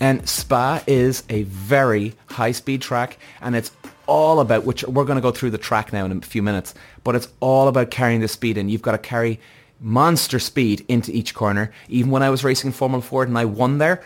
And 0.00 0.28
Spa 0.28 0.82
is 0.86 1.22
a 1.28 1.44
very 1.44 2.14
high 2.26 2.52
speed 2.52 2.82
track 2.82 3.18
and 3.40 3.54
it's 3.54 3.70
all 4.06 4.40
about, 4.40 4.64
which 4.64 4.82
we're 4.82 5.04
going 5.04 5.16
to 5.16 5.22
go 5.22 5.30
through 5.30 5.50
the 5.50 5.58
track 5.58 5.92
now 5.92 6.04
in 6.04 6.12
a 6.12 6.20
few 6.20 6.42
minutes, 6.42 6.74
but 7.04 7.14
it's 7.14 7.28
all 7.38 7.68
about 7.68 7.90
carrying 7.90 8.20
the 8.20 8.26
speed 8.26 8.58
and 8.58 8.70
you've 8.70 8.82
got 8.82 8.92
to 8.92 8.98
carry 8.98 9.38
monster 9.82 10.38
speed 10.38 10.84
into 10.88 11.12
each 11.12 11.34
corner. 11.34 11.70
Even 11.88 12.10
when 12.10 12.22
I 12.22 12.30
was 12.30 12.44
racing 12.44 12.68
in 12.68 12.72
Formula 12.72 13.02
Ford 13.02 13.28
and 13.28 13.36
I 13.36 13.44
won 13.44 13.78
there, 13.78 14.02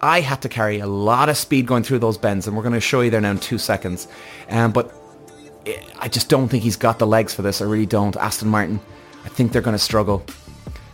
I 0.00 0.20
had 0.20 0.42
to 0.42 0.48
carry 0.48 0.80
a 0.80 0.86
lot 0.86 1.28
of 1.28 1.36
speed 1.36 1.66
going 1.66 1.82
through 1.82 2.00
those 2.00 2.18
bends 2.18 2.46
and 2.46 2.56
we're 2.56 2.62
going 2.62 2.74
to 2.74 2.80
show 2.80 3.00
you 3.00 3.10
there 3.10 3.20
now 3.20 3.30
in 3.30 3.38
two 3.38 3.58
seconds. 3.58 4.08
Um, 4.48 4.72
but 4.72 4.92
I 5.98 6.08
just 6.08 6.28
don't 6.28 6.48
think 6.48 6.62
he's 6.62 6.76
got 6.76 6.98
the 6.98 7.06
legs 7.06 7.32
for 7.32 7.42
this. 7.42 7.62
I 7.62 7.64
really 7.64 7.86
don't. 7.86 8.16
Aston 8.16 8.48
Martin, 8.48 8.80
I 9.24 9.28
think 9.28 9.52
they're 9.52 9.62
going 9.62 9.76
to 9.76 9.82
struggle. 9.82 10.24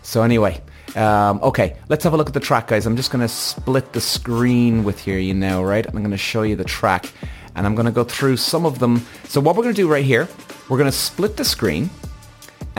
So 0.03 0.23
anyway, 0.23 0.61
um, 0.97 1.41
okay, 1.43 1.77
let's 1.89 2.05
have 2.05 2.13
a 2.13 2.17
look 2.17 2.29
at 2.29 2.35
the 2.35 2.41
track, 2.41 2.69
guys. 2.69 2.87
I'm 2.87 2.97
just 2.97 3.11
going 3.11 3.21
to 3.21 3.29
split 3.29 3.93
the 3.93 4.01
screen 4.01 4.85
with 4.85 4.99
here, 4.99 5.19
you 5.19 5.35
know, 5.35 5.63
right? 5.63 5.87
I'm 5.87 5.93
going 5.93 6.11
to 6.11 6.17
show 6.17 6.43
you 6.43 6.57
the 6.57 6.65
track, 6.65 7.13
and 7.55 7.67
I'm 7.67 7.75
going 7.75 7.87
to 7.87 7.93
go 7.93 8.05
through 8.05 8.39
some 8.39 8.67
of 8.67 8.79
them. 8.79 9.07
So 9.25 9.41
what 9.41 9.57
we're 9.57 9.63
going 9.63 9.75
to 9.75 9.81
do 9.81 9.89
right 9.89 10.05
here, 10.05 10.29
we're 10.69 10.79
going 10.79 10.91
to 10.91 10.97
split 10.97 11.37
the 11.37 11.45
screen, 11.45 11.91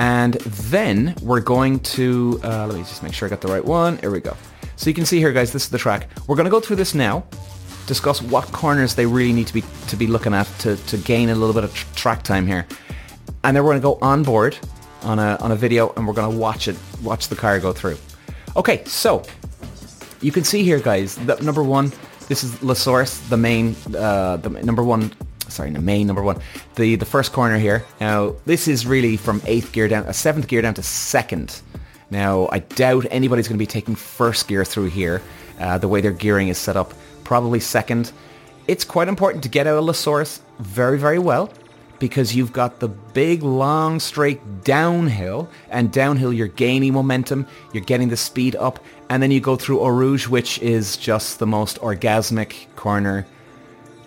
and 0.01 0.33
then 0.33 1.13
we're 1.21 1.41
going 1.41 1.79
to, 1.79 2.39
uh, 2.43 2.65
let 2.65 2.75
me 2.75 2.81
just 2.81 3.03
make 3.03 3.13
sure 3.13 3.27
I 3.27 3.29
got 3.29 3.39
the 3.39 3.49
right 3.49 3.63
one. 3.63 3.99
Here 3.99 4.09
we 4.09 4.19
go. 4.19 4.35
So 4.75 4.89
you 4.89 4.95
can 4.95 5.05
see 5.05 5.19
here, 5.19 5.31
guys, 5.31 5.53
this 5.53 5.65
is 5.65 5.69
the 5.69 5.77
track. 5.77 6.09
We're 6.27 6.35
going 6.35 6.45
to 6.45 6.51
go 6.51 6.59
through 6.59 6.77
this 6.77 6.95
now 6.95 7.23
discuss 7.85 8.21
what 8.21 8.45
corners 8.51 8.95
they 8.95 9.05
really 9.05 9.33
need 9.33 9.47
to 9.47 9.53
be 9.53 9.63
to 9.87 9.95
be 9.95 10.07
looking 10.07 10.33
at 10.33 10.47
to, 10.59 10.75
to 10.87 10.97
gain 10.97 11.29
a 11.29 11.35
little 11.35 11.53
bit 11.53 11.63
of 11.63 11.73
tr- 11.73 11.93
track 11.95 12.23
time 12.23 12.47
here. 12.47 12.65
And 13.43 13.55
then 13.55 13.63
we're 13.63 13.71
going 13.71 13.81
to 13.81 13.83
go 13.83 13.99
on 14.01 14.23
board 14.23 14.57
on 15.03 15.19
a, 15.19 15.37
on 15.39 15.51
a 15.51 15.55
video 15.55 15.93
and 15.95 16.07
we're 16.07 16.13
going 16.13 16.31
to 16.31 16.37
watch 16.37 16.67
it, 16.67 16.77
watch 17.03 17.27
the 17.27 17.35
car 17.35 17.59
go 17.59 17.71
through. 17.71 17.97
Okay, 18.55 18.83
so 18.85 19.23
you 20.21 20.31
can 20.31 20.43
see 20.43 20.63
here, 20.63 20.79
guys, 20.79 21.15
that 21.27 21.43
number 21.43 21.63
one, 21.63 21.91
this 22.27 22.43
is 22.43 22.63
La 22.63 22.73
Source, 22.73 23.19
the 23.29 23.37
main, 23.37 23.75
uh, 23.95 24.37
the 24.37 24.49
number 24.63 24.83
one, 24.83 25.11
sorry, 25.51 25.71
the 25.71 25.81
main 25.81 26.07
number 26.07 26.23
one, 26.23 26.39
the, 26.75 26.95
the 26.95 27.05
first 27.05 27.33
corner 27.33 27.57
here. 27.57 27.85
Now, 27.99 28.35
this 28.45 28.67
is 28.67 28.85
really 28.85 29.17
from 29.17 29.41
eighth 29.45 29.71
gear 29.71 29.87
down, 29.87 30.05
a 30.07 30.13
seventh 30.13 30.47
gear 30.47 30.61
down 30.61 30.73
to 30.75 30.83
second. 30.83 31.61
Now, 32.09 32.49
I 32.51 32.59
doubt 32.59 33.05
anybody's 33.09 33.47
going 33.47 33.57
to 33.57 33.61
be 33.61 33.67
taking 33.67 33.95
first 33.95 34.47
gear 34.47 34.65
through 34.65 34.89
here, 34.89 35.21
uh, 35.59 35.77
the 35.77 35.87
way 35.87 36.01
their 36.01 36.11
gearing 36.11 36.49
is 36.49 36.57
set 36.57 36.75
up 36.75 36.93
probably 37.23 37.59
second. 37.59 38.11
It's 38.67 38.83
quite 38.83 39.07
important 39.07 39.43
to 39.43 39.49
get 39.49 39.67
out 39.67 39.77
of 39.77 39.85
La 39.85 39.93
Source 39.93 40.41
very, 40.59 40.97
very 40.97 41.19
well 41.19 41.51
because 42.01 42.35
you've 42.35 42.51
got 42.51 42.79
the 42.79 42.87
big, 42.87 43.43
long, 43.43 43.99
straight 43.99 44.63
downhill, 44.63 45.47
and 45.69 45.91
downhill 45.91 46.33
you're 46.33 46.47
gaining 46.47 46.93
momentum, 46.93 47.45
you're 47.73 47.83
getting 47.83 48.09
the 48.09 48.17
speed 48.17 48.55
up, 48.55 48.83
and 49.09 49.21
then 49.21 49.29
you 49.29 49.39
go 49.39 49.55
through 49.55 49.79
Eau 49.79 49.89
Rouge, 49.89 50.27
which 50.27 50.57
is 50.59 50.97
just 50.97 51.37
the 51.37 51.45
most 51.45 51.79
orgasmic 51.79 52.65
corner 52.75 53.27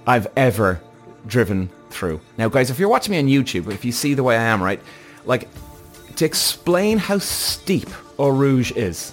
I've 0.08 0.26
ever 0.36 0.80
driven 1.26 1.70
through. 1.90 2.20
Now, 2.38 2.48
guys, 2.48 2.70
if 2.70 2.78
you're 2.78 2.88
watching 2.88 3.12
me 3.12 3.18
on 3.18 3.26
YouTube, 3.26 3.72
if 3.72 3.84
you 3.84 3.92
see 3.92 4.14
the 4.14 4.22
way 4.22 4.36
I 4.36 4.42
am, 4.42 4.62
right, 4.62 4.80
like, 5.24 5.48
to 6.16 6.24
explain 6.24 6.98
how 6.98 7.18
steep 7.18 7.88
Eau 8.18 8.28
Rouge 8.28 8.72
is, 8.72 9.12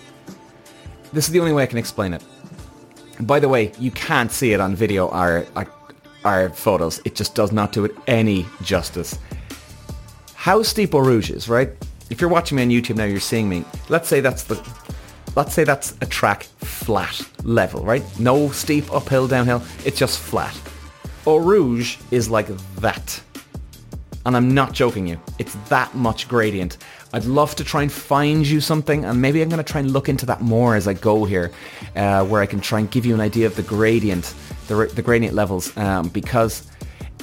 this 1.14 1.26
is 1.28 1.32
the 1.32 1.40
only 1.40 1.54
way 1.54 1.64
I 1.64 1.68
can 1.68 1.78
explain 1.78 2.14
it. 2.14 2.24
By 3.22 3.40
the 3.40 3.50
way, 3.50 3.72
you 3.80 3.92
can't 3.92 4.32
see 4.32 4.54
it 4.54 4.60
on 4.60 4.76
video 4.76 5.08
or, 5.08 5.46
or 6.26 6.50
photos. 6.50 7.02
It 7.06 7.16
just 7.16 7.36
does 7.36 7.52
not 7.52 7.72
do 7.72 7.86
it 7.86 7.96
any 8.08 8.46
justice. 8.64 9.18
How 10.34 10.64
steep 10.64 10.96
Eau 10.96 11.00
Rouge 11.00 11.30
is, 11.30 11.48
right? 11.48 11.70
If 12.10 12.20
you're 12.20 12.30
watching 12.30 12.58
me 12.58 12.64
on 12.64 12.70
YouTube 12.70 12.96
now, 12.96 13.06
you're 13.06 13.20
seeing 13.20 13.48
me. 13.48 13.64
Let's 13.90 14.08
say 14.10 14.22
that's 14.22 14.44
the, 14.44 14.56
let's 15.36 15.54
say 15.54 15.64
that's 15.64 15.96
a 16.02 16.06
track 16.06 16.44
flat 16.60 17.22
level, 17.44 17.84
right? 17.84 18.04
No 18.20 18.50
steep 18.50 18.92
uphill, 18.92 19.28
downhill. 19.28 19.62
It's 19.86 19.98
just 20.00 20.20
flat. 20.20 20.60
Eau 21.28 21.38
Rouge 21.38 21.98
is 22.10 22.30
like 22.30 22.48
that. 22.78 23.22
And 24.26 24.36
I'm 24.36 24.54
not 24.54 24.74
joking 24.74 25.08
you. 25.08 25.20
It's 25.40 25.56
that 25.70 25.94
much 25.96 26.28
gradient. 26.28 26.78
I'd 27.14 27.26
love 27.26 27.56
to 27.56 27.64
try 27.64 27.82
and 27.82 27.92
find 27.92 28.46
you 28.46 28.62
something, 28.62 29.04
and 29.06 29.22
maybe 29.22 29.42
I'm 29.42 29.50
going 29.50 29.64
to 29.64 29.72
try 29.72 29.82
and 29.82 29.92
look 29.92 30.10
into 30.10 30.26
that 30.28 30.42
more 30.42 30.76
as 30.76 30.88
I 30.88 30.94
go 30.94 31.26
here, 31.26 31.52
uh, 31.96 32.24
where 32.26 32.42
I 32.42 32.46
can 32.46 32.62
try 32.62 32.80
and 32.80 32.90
give 32.90 33.06
you 33.06 33.14
an 33.14 33.20
idea 33.20 33.48
of 33.48 33.56
the 33.56 33.64
gradient, 33.64 34.34
the, 34.68 34.86
the 34.94 35.02
gradient 35.02 35.36
levels, 35.36 35.76
um, 35.78 36.10
because 36.10 36.68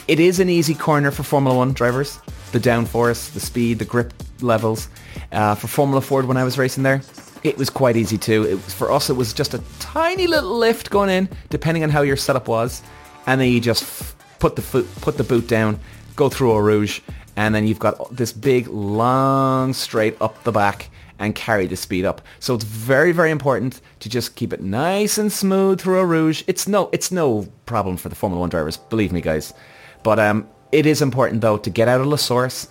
it 0.09 0.21
is 0.21 0.41
an 0.41 0.49
easy 0.49 0.75
corner 0.75 1.11
for 1.11 1.23
Formula 1.23 1.57
One 1.57 1.73
drivers. 1.73 2.21
The 2.53 2.59
downforce, 2.61 3.33
the 3.33 3.41
speed, 3.41 3.79
the 3.79 3.85
grip 3.85 4.15
levels. 4.41 4.89
Uh, 5.33 5.55
for 5.55 5.69
Formula 5.69 6.01
Ford, 6.01 6.25
when 6.27 6.37
I 6.37 6.45
was 6.45 6.57
racing 6.57 6.83
there, 6.83 7.03
it 7.45 7.59
was 7.59 7.71
quite 7.71 7.97
easy 7.97 8.19
too. 8.19 8.45
It 8.45 8.55
was, 8.55 8.73
for 8.73 8.91
us, 8.91 9.11
it 9.11 9.15
was 9.15 9.33
just 9.33 9.55
a 9.55 9.63
tiny 9.81 10.27
little 10.27 10.57
lift 10.57 10.91
going 10.91 11.11
in, 11.11 11.29
depending 11.51 11.83
on 11.85 11.91
how 11.91 12.03
your 12.03 12.17
setup 12.17 12.49
was, 12.49 12.83
and 13.27 13.41
then 13.41 13.49
you 13.49 13.61
just 13.61 14.15
put 14.39 14.57
the 14.57 14.63
foot, 14.63 14.87
put 15.01 15.17
the 15.17 15.25
boot 15.25 15.49
down, 15.49 15.79
go 16.17 16.29
through 16.29 16.53
Eau 16.53 16.59
Rouge, 16.59 17.01
and 17.37 17.55
then 17.55 17.67
you've 17.67 17.79
got 17.79 18.15
this 18.15 18.33
big 18.33 18.67
long 18.69 19.73
straight 19.73 20.17
up 20.21 20.43
the 20.45 20.53
back 20.53 20.91
and 21.19 21.35
carry 21.35 21.67
the 21.67 21.77
speed 21.77 22.05
up. 22.05 22.21
So 22.41 22.55
it's 22.55 22.65
very, 22.65 23.13
very 23.13 23.31
important 23.31 23.81
to 24.01 24.09
just 24.09 24.37
keep 24.37 24.53
it 24.53 24.61
nice 24.61 25.19
and 25.19 25.33
smooth 25.33 25.81
through 25.81 26.01
Eau 26.01 26.03
Rouge. 26.03 26.43
It's 26.47 26.67
no, 26.67 26.89
it's 26.93 27.13
no 27.13 27.47
problem 27.67 27.97
for 27.97 28.09
the 28.09 28.15
Formula 28.15 28.41
One 28.41 28.51
drivers, 28.51 28.77
believe 28.77 29.13
me, 29.13 29.21
guys. 29.21 29.55
But 30.03 30.19
um, 30.19 30.49
it 30.73 30.87
is 30.87 31.01
important 31.01 31.41
though 31.41 31.59
to 31.59 31.71
get 31.71 31.89
out 31.89 32.01
of 32.01 32.11
the 32.11 32.19
Source, 32.19 32.69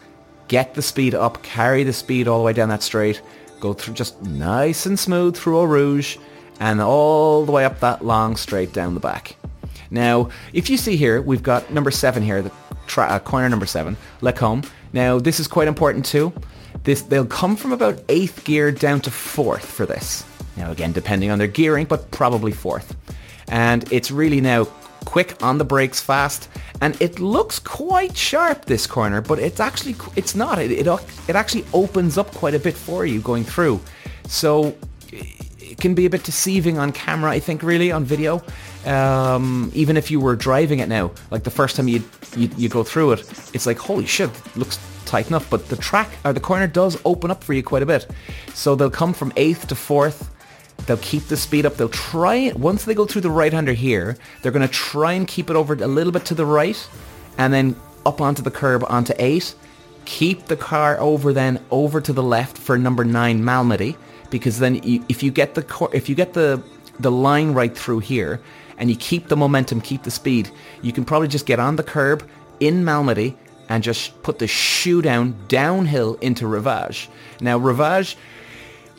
get 0.47 0.73
the 0.73 0.81
speed 0.81 1.15
up, 1.15 1.43
carry 1.43 1.83
the 1.83 1.93
speed 1.93 2.27
all 2.27 2.39
the 2.39 2.45
way 2.45 2.53
down 2.53 2.69
that 2.69 2.83
straight, 2.83 3.21
go 3.59 3.73
through 3.73 3.93
just 3.93 4.21
nice 4.21 4.85
and 4.85 4.99
smooth 4.99 5.35
through 5.35 5.59
a 5.59 5.67
Rouge, 5.67 6.17
and 6.59 6.81
all 6.81 7.45
the 7.45 7.51
way 7.53 7.63
up 7.63 7.79
that 7.79 8.03
long 8.03 8.35
straight 8.35 8.73
down 8.73 8.95
the 8.95 8.99
back. 8.99 9.36
Now, 9.89 10.29
if 10.53 10.69
you 10.69 10.77
see 10.77 10.95
here, 10.95 11.21
we've 11.21 11.43
got 11.43 11.71
number 11.71 11.91
seven 11.91 12.23
here, 12.23 12.41
the 12.41 12.51
tra- 12.87 13.07
uh, 13.07 13.19
corner 13.19 13.49
number 13.49 13.65
seven, 13.65 13.97
Les 14.21 14.33
Combes. 14.33 14.69
Now, 14.93 15.19
this 15.19 15.39
is 15.39 15.47
quite 15.47 15.67
important 15.67 16.05
too. 16.05 16.33
This 16.83 17.01
They'll 17.01 17.25
come 17.25 17.55
from 17.55 17.71
about 17.71 18.01
eighth 18.09 18.43
gear 18.43 18.71
down 18.71 19.01
to 19.01 19.11
fourth 19.11 19.65
for 19.65 19.85
this. 19.85 20.25
Now, 20.55 20.71
again, 20.71 20.91
depending 20.91 21.29
on 21.29 21.37
their 21.37 21.47
gearing, 21.47 21.85
but 21.85 22.09
probably 22.11 22.51
fourth. 22.51 22.95
And 23.49 23.91
it's 23.91 24.11
really 24.11 24.41
now 24.41 24.67
quick 25.05 25.41
on 25.41 25.57
the 25.57 25.63
brakes 25.63 26.01
fast 26.01 26.49
and 26.81 27.01
it 27.01 27.17
looks 27.19 27.59
quite 27.59 28.15
sharp 28.17 28.65
this 28.65 28.85
corner 28.85 29.21
but 29.21 29.39
it's 29.39 29.61
actually 29.61 29.95
it's 30.17 30.35
not 30.35 30.59
it, 30.59 30.69
it, 30.69 30.85
it 31.29 31.35
actually 31.35 31.63
opens 31.73 32.17
up 32.17 32.29
quite 32.35 32.53
a 32.53 32.59
bit 32.59 32.75
for 32.75 33.05
you 33.05 33.21
going 33.21 33.45
through 33.45 33.79
so 34.27 34.75
it 35.77 35.81
can 35.81 35.93
be 35.93 36.05
a 36.05 36.09
bit 36.09 36.23
deceiving 36.23 36.77
on 36.77 36.91
camera 36.91 37.31
I 37.31 37.39
think 37.39 37.63
really 37.63 37.91
on 37.91 38.03
video 38.03 38.43
um, 38.87 39.69
even 39.73 39.97
if 39.97 40.09
you 40.09 40.19
were 40.19 40.35
driving 40.35 40.79
it 40.79 40.87
now, 40.87 41.11
like 41.29 41.43
the 41.43 41.51
first 41.51 41.75
time 41.75 41.89
you, 41.89 42.03
you 42.37 42.49
you 42.57 42.69
go 42.69 42.83
through 42.83 43.11
it, 43.13 43.19
it's 43.53 43.65
like 43.65 43.77
holy 43.77 44.05
shit, 44.05 44.29
looks 44.55 44.79
tight 45.05 45.27
enough. 45.27 45.49
But 45.49 45.67
the 45.67 45.75
track 45.75 46.09
or 46.23 46.31
the 46.31 46.39
corner 46.39 46.67
does 46.67 46.97
open 47.03 47.29
up 47.29 47.43
for 47.43 47.53
you 47.53 47.63
quite 47.63 47.83
a 47.83 47.85
bit. 47.85 48.07
So 48.53 48.75
they'll 48.75 48.89
come 48.89 49.13
from 49.13 49.33
eighth 49.35 49.67
to 49.67 49.75
fourth. 49.75 50.33
They'll 50.85 50.97
keep 50.97 51.27
the 51.27 51.35
speed 51.35 51.65
up. 51.65 51.75
They'll 51.75 51.89
try 51.89 52.35
it 52.35 52.55
once 52.55 52.85
they 52.85 52.93
go 52.93 53.05
through 53.05 53.21
the 53.21 53.31
right 53.31 53.51
hander 53.51 53.73
here. 53.73 54.17
They're 54.41 54.53
going 54.53 54.65
to 54.65 54.73
try 54.73 55.13
and 55.13 55.27
keep 55.27 55.49
it 55.49 55.55
over 55.55 55.73
a 55.73 55.87
little 55.87 56.13
bit 56.13 56.23
to 56.25 56.35
the 56.35 56.45
right, 56.45 56.89
and 57.37 57.53
then 57.53 57.75
up 58.05 58.21
onto 58.21 58.41
the 58.41 58.51
curb 58.51 58.85
onto 58.87 59.13
eight. 59.19 59.53
Keep 60.05 60.45
the 60.45 60.55
car 60.55 60.97
over 61.01 61.33
then 61.33 61.59
over 61.71 61.99
to 61.99 62.13
the 62.13 62.23
left 62.23 62.57
for 62.57 62.77
number 62.77 63.03
nine 63.03 63.43
Malmedy 63.43 63.97
because 64.29 64.59
then 64.59 64.75
you, 64.83 65.03
if 65.09 65.23
you 65.23 65.31
get 65.31 65.55
the 65.55 65.89
if 65.93 66.09
you 66.09 66.15
get 66.15 66.33
the 66.33 66.61
the 66.99 67.11
line 67.11 67.53
right 67.53 67.77
through 67.77 67.99
here 67.99 68.41
and 68.77 68.89
you 68.89 68.95
keep 68.95 69.27
the 69.27 69.37
momentum, 69.37 69.81
keep 69.81 70.03
the 70.03 70.11
speed, 70.11 70.49
you 70.81 70.91
can 70.91 71.05
probably 71.05 71.27
just 71.27 71.45
get 71.45 71.59
on 71.59 71.75
the 71.75 71.83
curb 71.83 72.27
in 72.59 72.83
Malmedy 72.83 73.35
and 73.69 73.83
just 73.83 74.21
put 74.23 74.39
the 74.39 74.47
shoe 74.47 75.01
down 75.01 75.35
downhill 75.47 76.15
into 76.15 76.47
Rivage. 76.47 77.09
Now 77.41 77.57
Rivage, 77.57 78.17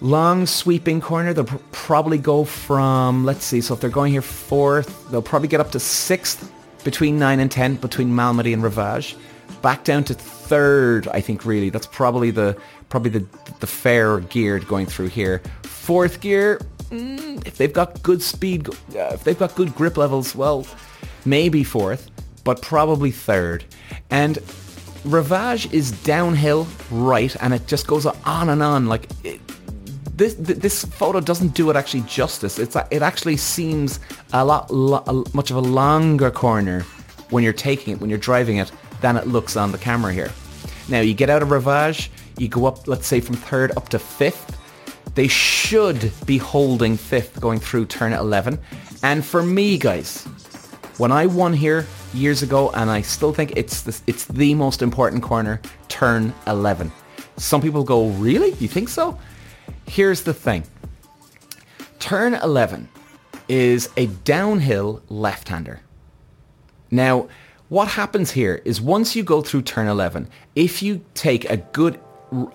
long 0.00 0.46
sweeping 0.46 1.00
corner, 1.00 1.32
they'll 1.32 1.44
pr- 1.44 1.56
probably 1.72 2.18
go 2.18 2.44
from, 2.44 3.24
let's 3.24 3.44
see, 3.44 3.60
so 3.60 3.74
if 3.74 3.80
they're 3.80 3.90
going 3.90 4.12
here 4.12 4.22
fourth, 4.22 5.10
they'll 5.10 5.22
probably 5.22 5.48
get 5.48 5.60
up 5.60 5.70
to 5.72 5.80
sixth 5.80 6.52
between 6.84 7.18
9 7.18 7.40
and 7.40 7.50
10 7.50 7.76
between 7.76 8.10
Malmedy 8.10 8.52
and 8.52 8.62
Rivage. 8.62 9.16
Back 9.62 9.84
down 9.84 10.04
to 10.04 10.14
third, 10.14 11.08
I 11.08 11.20
think 11.20 11.44
really. 11.44 11.70
That's 11.70 11.86
probably 11.86 12.30
the 12.30 12.56
probably 12.88 13.10
the 13.10 13.26
the 13.60 13.66
fair 13.66 14.20
geared 14.20 14.66
going 14.68 14.86
through 14.86 15.08
here. 15.08 15.42
Fourth 15.62 16.20
gear, 16.20 16.60
mm, 16.90 17.46
if 17.46 17.56
they've 17.56 17.72
got 17.72 18.02
good 18.02 18.22
speed, 18.22 18.68
uh, 18.68 18.72
if 19.12 19.24
they've 19.24 19.38
got 19.38 19.54
good 19.54 19.74
grip 19.74 19.96
levels, 19.96 20.34
well, 20.34 20.66
maybe 21.24 21.64
fourth, 21.64 22.10
but 22.44 22.62
probably 22.62 23.10
third. 23.10 23.64
And 24.10 24.38
Rivage 25.04 25.72
is 25.72 25.92
downhill 26.02 26.66
right, 26.90 27.34
and 27.40 27.54
it 27.54 27.66
just 27.66 27.86
goes 27.86 28.06
on 28.06 28.48
and 28.48 28.62
on. 28.62 28.86
Like 28.86 29.08
it, 29.24 29.40
this, 30.16 30.34
this 30.34 30.84
photo 30.84 31.20
doesn't 31.20 31.54
do 31.54 31.70
it 31.70 31.76
actually 31.76 32.02
justice. 32.02 32.58
It's 32.58 32.76
it 32.90 33.02
actually 33.02 33.36
seems 33.36 34.00
a 34.32 34.44
lot, 34.44 34.70
lo, 34.70 35.24
much 35.32 35.50
of 35.50 35.56
a 35.56 35.60
longer 35.60 36.30
corner 36.30 36.80
when 37.30 37.44
you're 37.44 37.52
taking 37.52 37.94
it, 37.94 38.00
when 38.00 38.10
you're 38.10 38.18
driving 38.18 38.56
it, 38.56 38.72
than 39.00 39.16
it 39.16 39.28
looks 39.28 39.56
on 39.56 39.70
the 39.70 39.78
camera 39.78 40.12
here. 40.12 40.32
Now 40.88 41.00
you 41.00 41.14
get 41.14 41.30
out 41.30 41.42
of 41.42 41.50
Rivage, 41.50 42.10
you 42.38 42.48
go 42.48 42.66
up, 42.66 42.86
let's 42.86 43.06
say 43.06 43.20
from 43.20 43.36
third 43.36 43.72
up 43.76 43.88
to 43.90 43.98
fifth. 43.98 44.56
They 45.14 45.28
should 45.28 46.12
be 46.26 46.38
holding 46.38 46.96
fifth 46.96 47.40
going 47.40 47.58
through 47.58 47.86
turn 47.86 48.12
11. 48.12 48.58
And 49.02 49.24
for 49.24 49.42
me, 49.42 49.78
guys, 49.78 50.24
when 50.98 51.12
I 51.12 51.26
won 51.26 51.52
here 51.52 51.86
years 52.14 52.42
ago, 52.42 52.70
and 52.70 52.90
I 52.90 53.02
still 53.02 53.32
think 53.32 53.52
it's 53.56 53.82
the, 53.82 54.00
it's 54.06 54.26
the 54.26 54.54
most 54.54 54.82
important 54.82 55.22
corner, 55.22 55.60
turn 55.88 56.32
11. 56.46 56.92
Some 57.36 57.60
people 57.60 57.84
go, 57.84 58.08
really? 58.10 58.52
You 58.54 58.68
think 58.68 58.88
so? 58.88 59.18
Here's 59.86 60.22
the 60.22 60.34
thing. 60.34 60.64
Turn 61.98 62.34
11 62.34 62.88
is 63.48 63.88
a 63.96 64.06
downhill 64.06 65.02
left-hander. 65.08 65.80
Now, 66.90 67.28
what 67.68 67.88
happens 67.88 68.30
here 68.30 68.62
is 68.64 68.80
once 68.80 69.14
you 69.14 69.22
go 69.22 69.42
through 69.42 69.62
turn 69.62 69.88
11, 69.88 70.28
if 70.54 70.82
you 70.82 71.04
take 71.14 71.48
a 71.50 71.58
good 71.58 72.00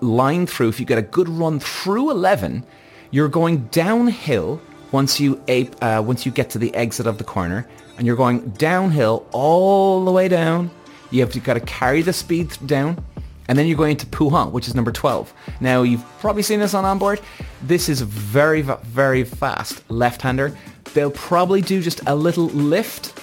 line 0.00 0.46
through, 0.46 0.68
if 0.68 0.80
you 0.80 0.86
get 0.86 0.98
a 0.98 1.02
good 1.02 1.28
run 1.28 1.60
through 1.60 2.10
11, 2.10 2.64
you're 3.10 3.28
going 3.28 3.66
downhill 3.66 4.60
once 4.92 5.18
you 5.18 5.42
uh, 5.48 6.02
once 6.04 6.24
you 6.24 6.32
get 6.32 6.50
to 6.50 6.58
the 6.58 6.74
exit 6.74 7.06
of 7.06 7.18
the 7.18 7.24
corner, 7.24 7.66
and 7.98 8.06
you're 8.06 8.16
going 8.16 8.48
downhill 8.50 9.26
all 9.32 10.04
the 10.04 10.12
way 10.12 10.28
down. 10.28 10.70
You 11.10 11.20
have 11.20 11.32
to 11.32 11.40
got 11.40 11.54
to 11.54 11.60
carry 11.60 12.02
the 12.02 12.12
speed 12.12 12.56
down 12.66 13.04
and 13.48 13.58
then 13.58 13.66
you're 13.66 13.76
going 13.76 13.96
to 13.98 14.06
Pouhon, 14.06 14.52
which 14.52 14.68
is 14.68 14.74
number 14.74 14.92
12. 14.92 15.32
Now, 15.60 15.82
you've 15.82 16.04
probably 16.20 16.42
seen 16.42 16.60
this 16.60 16.74
on 16.74 16.84
onboard. 16.84 17.20
This 17.62 17.88
is 17.88 18.00
very, 18.00 18.62
very 18.62 19.24
fast 19.24 19.88
left-hander. 19.90 20.56
They'll 20.94 21.10
probably 21.10 21.60
do 21.60 21.82
just 21.82 22.00
a 22.06 22.14
little 22.14 22.46
lift, 22.46 23.20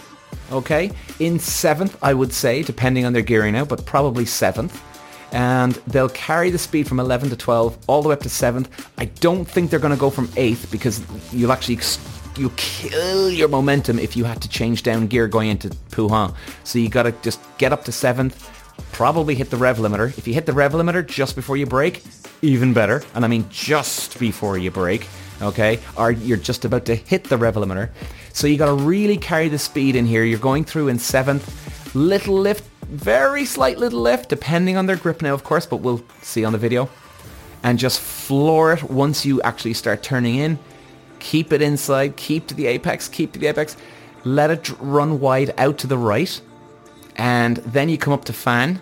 okay? 0.51 0.91
In 1.19 1.39
seventh, 1.39 1.97
I 2.03 2.13
would 2.13 2.33
say, 2.33 2.61
depending 2.63 3.05
on 3.05 3.13
their 3.13 3.21
gearing 3.21 3.55
out, 3.55 3.69
but 3.69 3.85
probably 3.85 4.25
seventh. 4.25 4.81
And 5.31 5.73
they'll 5.87 6.09
carry 6.09 6.49
the 6.49 6.57
speed 6.57 6.87
from 6.87 6.99
11 6.99 7.29
to 7.29 7.35
12 7.35 7.77
all 7.87 8.01
the 8.01 8.09
way 8.09 8.13
up 8.13 8.21
to 8.21 8.29
7th. 8.29 8.67
I 8.97 9.05
don't 9.05 9.45
think 9.45 9.69
they're 9.69 9.79
going 9.79 9.93
to 9.93 9.99
go 9.99 10.09
from 10.09 10.27
8th 10.29 10.71
because 10.71 11.01
you'll 11.31 11.51
actually 11.51 11.79
you 12.37 12.49
kill 12.55 13.29
your 13.29 13.49
momentum 13.49 13.99
if 13.99 14.15
you 14.15 14.23
had 14.23 14.41
to 14.41 14.49
change 14.49 14.83
down 14.83 15.07
gear 15.07 15.27
going 15.27 15.49
into 15.49 15.69
Pouhon. 15.91 16.35
So 16.63 16.79
you 16.79 16.89
got 16.89 17.03
to 17.03 17.11
just 17.21 17.39
get 17.57 17.73
up 17.73 17.83
to 17.85 17.91
7th 17.91 18.49
probably 18.91 19.35
hit 19.35 19.49
the 19.49 19.57
rev 19.57 19.77
limiter. 19.77 20.15
If 20.17 20.27
you 20.27 20.33
hit 20.33 20.45
the 20.45 20.53
rev 20.53 20.73
limiter 20.73 21.05
just 21.05 21.35
before 21.35 21.57
you 21.57 21.65
brake, 21.65 22.03
even 22.41 22.73
better. 22.73 23.03
And 23.15 23.25
I 23.25 23.27
mean 23.27 23.45
just 23.49 24.19
before 24.19 24.57
you 24.57 24.71
brake, 24.71 25.07
okay? 25.41 25.79
Or 25.97 26.11
you're 26.11 26.37
just 26.37 26.65
about 26.65 26.85
to 26.85 26.95
hit 26.95 27.25
the 27.25 27.37
rev 27.37 27.55
limiter. 27.55 27.89
So 28.33 28.47
you 28.47 28.57
got 28.57 28.67
to 28.67 28.73
really 28.73 29.17
carry 29.17 29.49
the 29.49 29.59
speed 29.59 29.95
in 29.95 30.05
here. 30.05 30.23
You're 30.23 30.39
going 30.39 30.65
through 30.65 30.89
in 30.89 30.99
seventh. 30.99 31.95
Little 31.95 32.35
lift, 32.35 32.63
very 32.91 33.45
slight 33.45 33.77
little 33.77 34.01
lift, 34.01 34.29
depending 34.29 34.77
on 34.77 34.85
their 34.85 34.97
grip 34.97 35.21
now, 35.21 35.33
of 35.33 35.43
course, 35.43 35.65
but 35.65 35.77
we'll 35.77 36.03
see 36.21 36.45
on 36.45 36.51
the 36.51 36.59
video. 36.59 36.89
And 37.63 37.79
just 37.79 37.99
floor 37.99 38.73
it 38.73 38.83
once 38.83 39.25
you 39.25 39.41
actually 39.41 39.73
start 39.73 40.03
turning 40.03 40.35
in. 40.35 40.59
Keep 41.19 41.53
it 41.53 41.61
inside, 41.61 42.15
keep 42.17 42.47
to 42.47 42.55
the 42.55 42.67
apex, 42.67 43.07
keep 43.07 43.33
to 43.33 43.39
the 43.39 43.47
apex. 43.47 43.77
Let 44.23 44.51
it 44.51 44.69
run 44.79 45.19
wide 45.19 45.53
out 45.57 45.77
to 45.79 45.87
the 45.87 45.97
right 45.97 46.41
and 47.17 47.57
then 47.57 47.89
you 47.89 47.97
come 47.97 48.13
up 48.13 48.25
to 48.25 48.33
Fagnes 48.33 48.79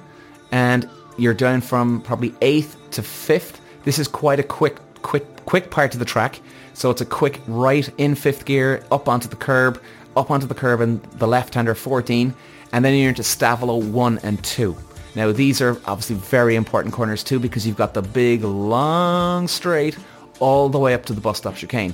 and 0.51 0.89
you're 1.17 1.33
down 1.33 1.61
from 1.61 2.01
probably 2.01 2.31
8th 2.31 2.75
to 2.91 3.01
5th. 3.01 3.59
This 3.83 4.00
is 4.00 4.07
quite 4.07 4.39
a 4.39 4.43
quick, 4.43 4.77
quick, 5.01 5.45
quick 5.45 5.69
part 5.69 5.93
of 5.93 6.00
the 6.00 6.05
track. 6.05 6.39
So 6.74 6.89
it's 6.89 7.01
a 7.01 7.05
quick 7.05 7.41
right 7.48 7.89
in 7.98 8.15
5th 8.15 8.45
gear, 8.45 8.83
up 8.91 9.09
onto 9.09 9.27
the 9.27 9.35
curb, 9.35 9.81
up 10.15 10.31
onto 10.31 10.48
the 10.48 10.55
curb 10.55 10.81
and 10.81 11.03
the 11.03 11.27
left-hander 11.27 11.75
14, 11.75 12.33
and 12.72 12.84
then 12.84 12.94
you're 12.94 13.10
into 13.10 13.22
Stavelot 13.22 13.90
1 13.90 14.20
and 14.24 14.44
2. 14.44 14.75
Now 15.16 15.32
these 15.32 15.62
are 15.62 15.72
obviously 15.86 16.16
very 16.16 16.55
important 16.55 16.94
corners 16.94 17.24
too 17.24 17.40
because 17.40 17.66
you've 17.66 17.77
got 17.77 17.94
the 17.94 18.01
big 18.01 18.44
long 18.44 19.48
straight 19.48 19.98
all 20.40 20.70
the 20.70 20.79
way 20.79 20.94
up 20.94 21.05
to 21.05 21.14
the 21.14 21.22
bus 21.22 21.38
stop 21.38 21.55
chicane. 21.55 21.94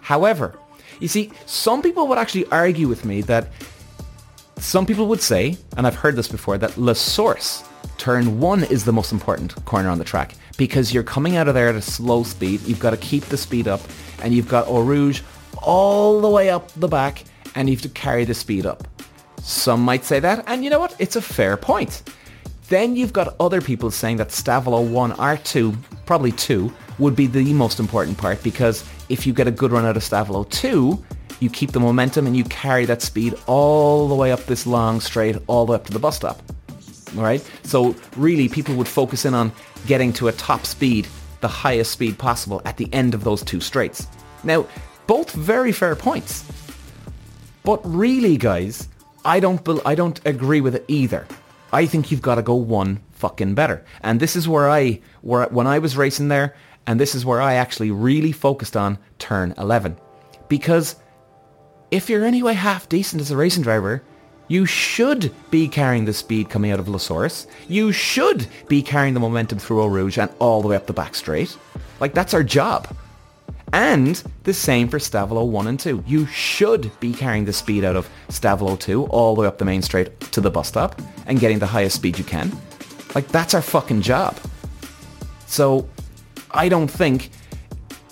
However, 0.00 0.58
you 1.00 1.08
see, 1.08 1.30
some 1.46 1.82
people 1.82 2.08
would 2.08 2.18
actually 2.18 2.46
argue 2.46 2.88
with 2.88 3.04
me 3.04 3.22
that 3.22 3.48
some 4.58 4.86
people 4.86 5.06
would 5.06 5.22
say, 5.22 5.56
and 5.76 5.86
I've 5.86 5.94
heard 5.94 6.16
this 6.16 6.28
before, 6.28 6.58
that 6.58 6.76
La 6.76 6.92
Source, 6.92 7.62
turn 7.96 8.40
one 8.40 8.64
is 8.64 8.84
the 8.84 8.92
most 8.92 9.12
important 9.12 9.64
corner 9.64 9.88
on 9.88 9.98
the 9.98 10.04
track 10.04 10.34
because 10.56 10.92
you're 10.92 11.04
coming 11.04 11.36
out 11.36 11.48
of 11.48 11.54
there 11.54 11.68
at 11.68 11.76
a 11.76 11.82
slow 11.82 12.24
speed. 12.24 12.60
You've 12.62 12.80
got 12.80 12.90
to 12.90 12.96
keep 12.96 13.24
the 13.26 13.36
speed 13.36 13.68
up 13.68 13.80
and 14.22 14.34
you've 14.34 14.48
got 14.48 14.66
Eau 14.66 14.80
Rouge 14.80 15.22
all 15.62 16.20
the 16.20 16.28
way 16.28 16.50
up 16.50 16.70
the 16.72 16.88
back 16.88 17.24
and 17.54 17.68
you 17.68 17.76
have 17.76 17.82
to 17.82 17.88
carry 17.88 18.24
the 18.24 18.34
speed 18.34 18.66
up. 18.66 18.86
Some 19.40 19.82
might 19.82 20.04
say 20.04 20.20
that, 20.20 20.44
and 20.46 20.64
you 20.64 20.70
know 20.70 20.80
what? 20.80 20.94
It's 20.98 21.16
a 21.16 21.22
fair 21.22 21.56
point. 21.56 22.02
Then 22.68 22.96
you've 22.96 23.12
got 23.12 23.34
other 23.40 23.60
people 23.60 23.90
saying 23.90 24.18
that 24.18 24.28
Stavelot 24.28 24.90
1 24.90 25.12
R2, 25.12 25.76
probably 26.04 26.32
2, 26.32 26.70
would 26.98 27.16
be 27.16 27.26
the 27.26 27.52
most 27.54 27.80
important 27.80 28.18
part 28.18 28.42
because 28.42 28.84
if 29.08 29.26
you 29.26 29.32
get 29.32 29.46
a 29.46 29.50
good 29.50 29.72
run 29.72 29.86
out 29.86 29.96
of 29.96 30.02
Stavelot 30.02 30.50
2, 30.50 31.02
you 31.40 31.48
keep 31.48 31.72
the 31.72 31.80
momentum 31.80 32.26
and 32.26 32.36
you 32.36 32.44
carry 32.44 32.84
that 32.84 33.00
speed 33.00 33.34
all 33.46 34.08
the 34.08 34.14
way 34.14 34.32
up 34.32 34.44
this 34.46 34.66
long 34.66 35.00
straight, 35.00 35.36
all 35.46 35.64
the 35.64 35.72
way 35.72 35.76
up 35.76 35.84
to 35.84 35.92
the 35.92 35.98
bus 35.98 36.16
stop. 36.16 36.42
All 37.16 37.22
right? 37.22 37.48
So 37.62 37.94
really 38.16 38.48
people 38.48 38.74
would 38.74 38.88
focus 38.88 39.24
in 39.24 39.34
on 39.34 39.52
getting 39.86 40.12
to 40.14 40.28
a 40.28 40.32
top 40.32 40.66
speed, 40.66 41.06
the 41.40 41.48
highest 41.48 41.92
speed 41.92 42.18
possible 42.18 42.60
at 42.64 42.76
the 42.76 42.92
end 42.92 43.14
of 43.14 43.24
those 43.24 43.42
two 43.42 43.60
straights. 43.60 44.06
Now, 44.44 44.66
both 45.06 45.32
very 45.32 45.72
fair 45.72 45.96
points. 45.96 46.44
But 47.62 47.80
really, 47.84 48.36
guys, 48.36 48.88
I 49.28 49.40
don't 49.40 49.60
I 49.84 49.94
don't 49.94 50.18
agree 50.24 50.62
with 50.62 50.74
it 50.74 50.86
either. 50.88 51.26
I 51.70 51.84
think 51.84 52.10
you've 52.10 52.22
got 52.22 52.36
to 52.36 52.42
go 52.42 52.54
one 52.54 53.02
fucking 53.12 53.54
better. 53.54 53.84
And 54.00 54.20
this 54.20 54.34
is 54.34 54.48
where 54.48 54.70
I 54.70 55.00
where 55.20 55.46
when 55.48 55.66
I 55.66 55.80
was 55.80 55.98
racing 55.98 56.28
there 56.28 56.56
and 56.86 56.98
this 56.98 57.14
is 57.14 57.26
where 57.26 57.42
I 57.42 57.54
actually 57.54 57.90
really 57.90 58.32
focused 58.32 58.74
on 58.74 58.96
turn 59.18 59.52
11. 59.58 59.98
Because 60.48 60.96
if 61.90 62.08
you're 62.08 62.24
anyway 62.24 62.54
half 62.54 62.88
decent 62.88 63.20
as 63.20 63.30
a 63.30 63.36
racing 63.36 63.64
driver, 63.64 64.02
you 64.48 64.64
should 64.64 65.30
be 65.50 65.68
carrying 65.68 66.06
the 66.06 66.14
speed 66.14 66.48
coming 66.48 66.70
out 66.70 66.80
of 66.80 66.88
La 66.88 66.96
Source. 66.96 67.46
You 67.68 67.92
should 67.92 68.46
be 68.66 68.80
carrying 68.80 69.12
the 69.12 69.20
momentum 69.20 69.58
through 69.58 69.82
Eau 69.82 69.88
Rouge 69.88 70.16
and 70.16 70.30
all 70.38 70.62
the 70.62 70.68
way 70.68 70.76
up 70.76 70.86
the 70.86 70.94
back 70.94 71.14
straight. 71.14 71.54
Like, 72.00 72.14
that's 72.14 72.32
our 72.32 72.42
job. 72.42 72.88
And 73.72 74.22
the 74.44 74.54
same 74.54 74.88
for 74.88 74.98
Stavelot 74.98 75.48
1 75.48 75.66
and 75.66 75.78
2. 75.78 76.04
You 76.06 76.26
should 76.26 76.90
be 77.00 77.12
carrying 77.12 77.44
the 77.44 77.52
speed 77.52 77.84
out 77.84 77.96
of 77.96 78.08
Stavelot 78.28 78.80
2 78.80 79.06
all 79.06 79.34
the 79.34 79.42
way 79.42 79.46
up 79.46 79.58
the 79.58 79.64
main 79.64 79.82
straight 79.82 80.20
to 80.20 80.40
the 80.40 80.50
bus 80.50 80.68
stop 80.68 81.00
and 81.26 81.38
getting 81.38 81.58
the 81.58 81.66
highest 81.66 81.96
speed 81.96 82.18
you 82.18 82.24
can. 82.24 82.50
Like, 83.14 83.28
that's 83.28 83.54
our 83.54 83.62
fucking 83.62 84.02
job. 84.02 84.38
So, 85.46 85.88
I 86.50 86.68
don't 86.68 86.88
think 86.88 87.30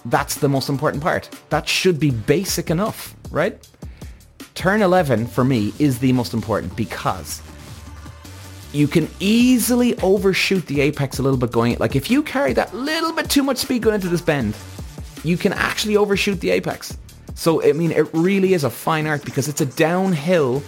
that's 0.07 0.37
the 0.37 0.49
most 0.49 0.69
important 0.69 1.03
part. 1.03 1.31
That 1.51 1.69
should 1.69 1.99
be 1.99 2.11
basic 2.11 2.71
enough 2.71 3.17
right? 3.31 3.69
Turn 4.55 4.83
11 4.83 5.27
for 5.27 5.45
me 5.45 5.73
is 5.79 5.99
the 5.99 6.13
most 6.13 6.35
important 6.35 6.75
because 6.77 7.43
you 8.73 8.89
can 8.89 9.09
easily 9.21 9.97
overshoot 10.01 10.67
the 10.67 10.81
apex 10.81 11.19
a 11.19 11.23
little 11.23 11.39
bit 11.39 11.53
going, 11.53 11.77
like 11.79 11.97
if 11.97 12.11
you 12.11 12.23
carry 12.23 12.53
that 12.55 12.75
little 12.75 13.13
bit 13.13 13.31
too 13.31 13.43
much 13.43 13.59
speed 13.59 13.83
going 13.83 13.95
into 13.95 14.09
this 14.09 14.21
bend, 14.21 14.57
you 15.25 15.37
can 15.37 15.53
actually 15.53 15.97
overshoot 15.97 16.41
the 16.41 16.51
apex. 16.51 16.97
So, 17.35 17.63
I 17.63 17.73
mean, 17.73 17.93
it 17.93 18.09
really 18.13 18.55
is 18.55 18.65
a 18.65 18.71
fine 18.71 19.07
art 19.07 19.25
because 19.25 19.49
it's 19.49 19.61
a 19.61 19.67
downhill 19.67 20.63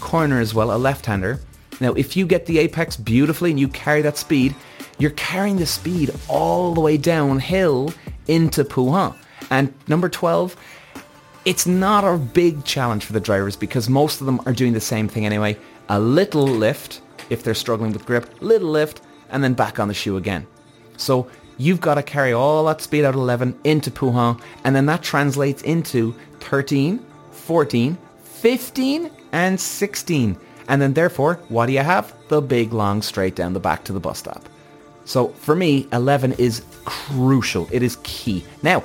corner 0.00 0.40
as 0.40 0.54
well, 0.54 0.74
a 0.74 0.78
left-hander. 0.78 1.40
Now, 1.80 1.92
if 1.94 2.16
you 2.16 2.26
get 2.26 2.46
the 2.46 2.58
apex 2.58 2.96
beautifully 2.96 3.50
and 3.50 3.58
you 3.58 3.68
carry 3.68 4.02
that 4.02 4.16
speed, 4.16 4.54
you're 4.98 5.10
carrying 5.12 5.56
the 5.56 5.66
speed 5.66 6.10
all 6.28 6.74
the 6.74 6.80
way 6.80 6.96
downhill 6.96 7.92
into 8.28 8.64
Pouhon. 8.64 9.16
And 9.50 9.74
number 9.88 10.08
12, 10.08 10.56
it's 11.44 11.66
not 11.66 12.04
a 12.04 12.16
big 12.16 12.64
challenge 12.64 13.04
for 13.04 13.12
the 13.12 13.20
drivers 13.20 13.56
because 13.56 13.88
most 13.88 14.20
of 14.20 14.26
them 14.26 14.40
are 14.46 14.52
doing 14.52 14.72
the 14.72 14.80
same 14.80 15.08
thing 15.08 15.26
anyway. 15.26 15.56
A 15.88 15.98
little 15.98 16.46
lift 16.46 17.00
if 17.30 17.42
they're 17.42 17.54
struggling 17.54 17.92
with 17.92 18.06
grip, 18.06 18.30
little 18.40 18.70
lift, 18.70 19.00
and 19.30 19.42
then 19.42 19.54
back 19.54 19.80
on 19.80 19.88
the 19.88 19.94
shoe 19.94 20.16
again. 20.16 20.46
So 20.96 21.28
you've 21.62 21.80
got 21.80 21.94
to 21.94 22.02
carry 22.02 22.32
all 22.32 22.64
that 22.64 22.80
speed 22.80 23.04
out 23.04 23.14
of 23.14 23.20
11 23.20 23.58
into 23.64 23.90
Pouhon, 23.90 24.40
and 24.64 24.74
then 24.74 24.86
that 24.86 25.02
translates 25.02 25.62
into 25.62 26.14
13, 26.40 27.04
14, 27.30 27.96
15, 28.24 29.10
and 29.32 29.60
16. 29.60 30.36
And 30.68 30.82
then 30.82 30.94
therefore, 30.94 31.34
what 31.48 31.66
do 31.66 31.72
you 31.72 31.80
have? 31.80 32.12
The 32.28 32.42
big 32.42 32.72
long 32.72 33.02
straight 33.02 33.36
down 33.36 33.52
the 33.52 33.60
back 33.60 33.84
to 33.84 33.92
the 33.92 34.00
bus 34.00 34.18
stop. 34.18 34.48
So 35.04 35.28
for 35.28 35.54
me, 35.54 35.88
11 35.92 36.32
is 36.32 36.62
crucial. 36.84 37.68
It 37.70 37.82
is 37.82 37.96
key. 38.02 38.44
Now, 38.62 38.82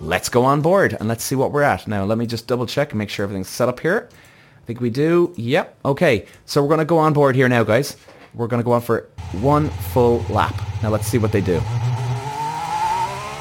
let's 0.00 0.28
go 0.28 0.44
on 0.44 0.60
board 0.60 0.96
and 0.98 1.08
let's 1.08 1.24
see 1.24 1.34
what 1.34 1.52
we're 1.52 1.62
at. 1.62 1.86
Now, 1.88 2.04
let 2.04 2.18
me 2.18 2.26
just 2.26 2.46
double 2.46 2.66
check 2.66 2.92
and 2.92 2.98
make 2.98 3.10
sure 3.10 3.24
everything's 3.24 3.48
set 3.48 3.68
up 3.68 3.80
here. 3.80 4.08
I 4.62 4.66
think 4.66 4.80
we 4.80 4.90
do. 4.90 5.32
Yep. 5.36 5.76
Okay. 5.84 6.26
So 6.46 6.62
we're 6.62 6.68
going 6.68 6.78
to 6.78 6.84
go 6.86 6.98
on 6.98 7.12
board 7.12 7.36
here 7.36 7.48
now, 7.48 7.64
guys. 7.64 7.96
We're 8.34 8.48
going 8.48 8.62
to 8.62 8.64
go 8.64 8.72
on 8.72 8.80
for 8.80 9.08
one 9.40 9.68
full 9.92 10.20
lap. 10.30 10.54
Now 10.82 10.88
let's 10.88 11.06
see 11.06 11.18
what 11.18 11.32
they 11.32 11.42
do. 11.42 11.60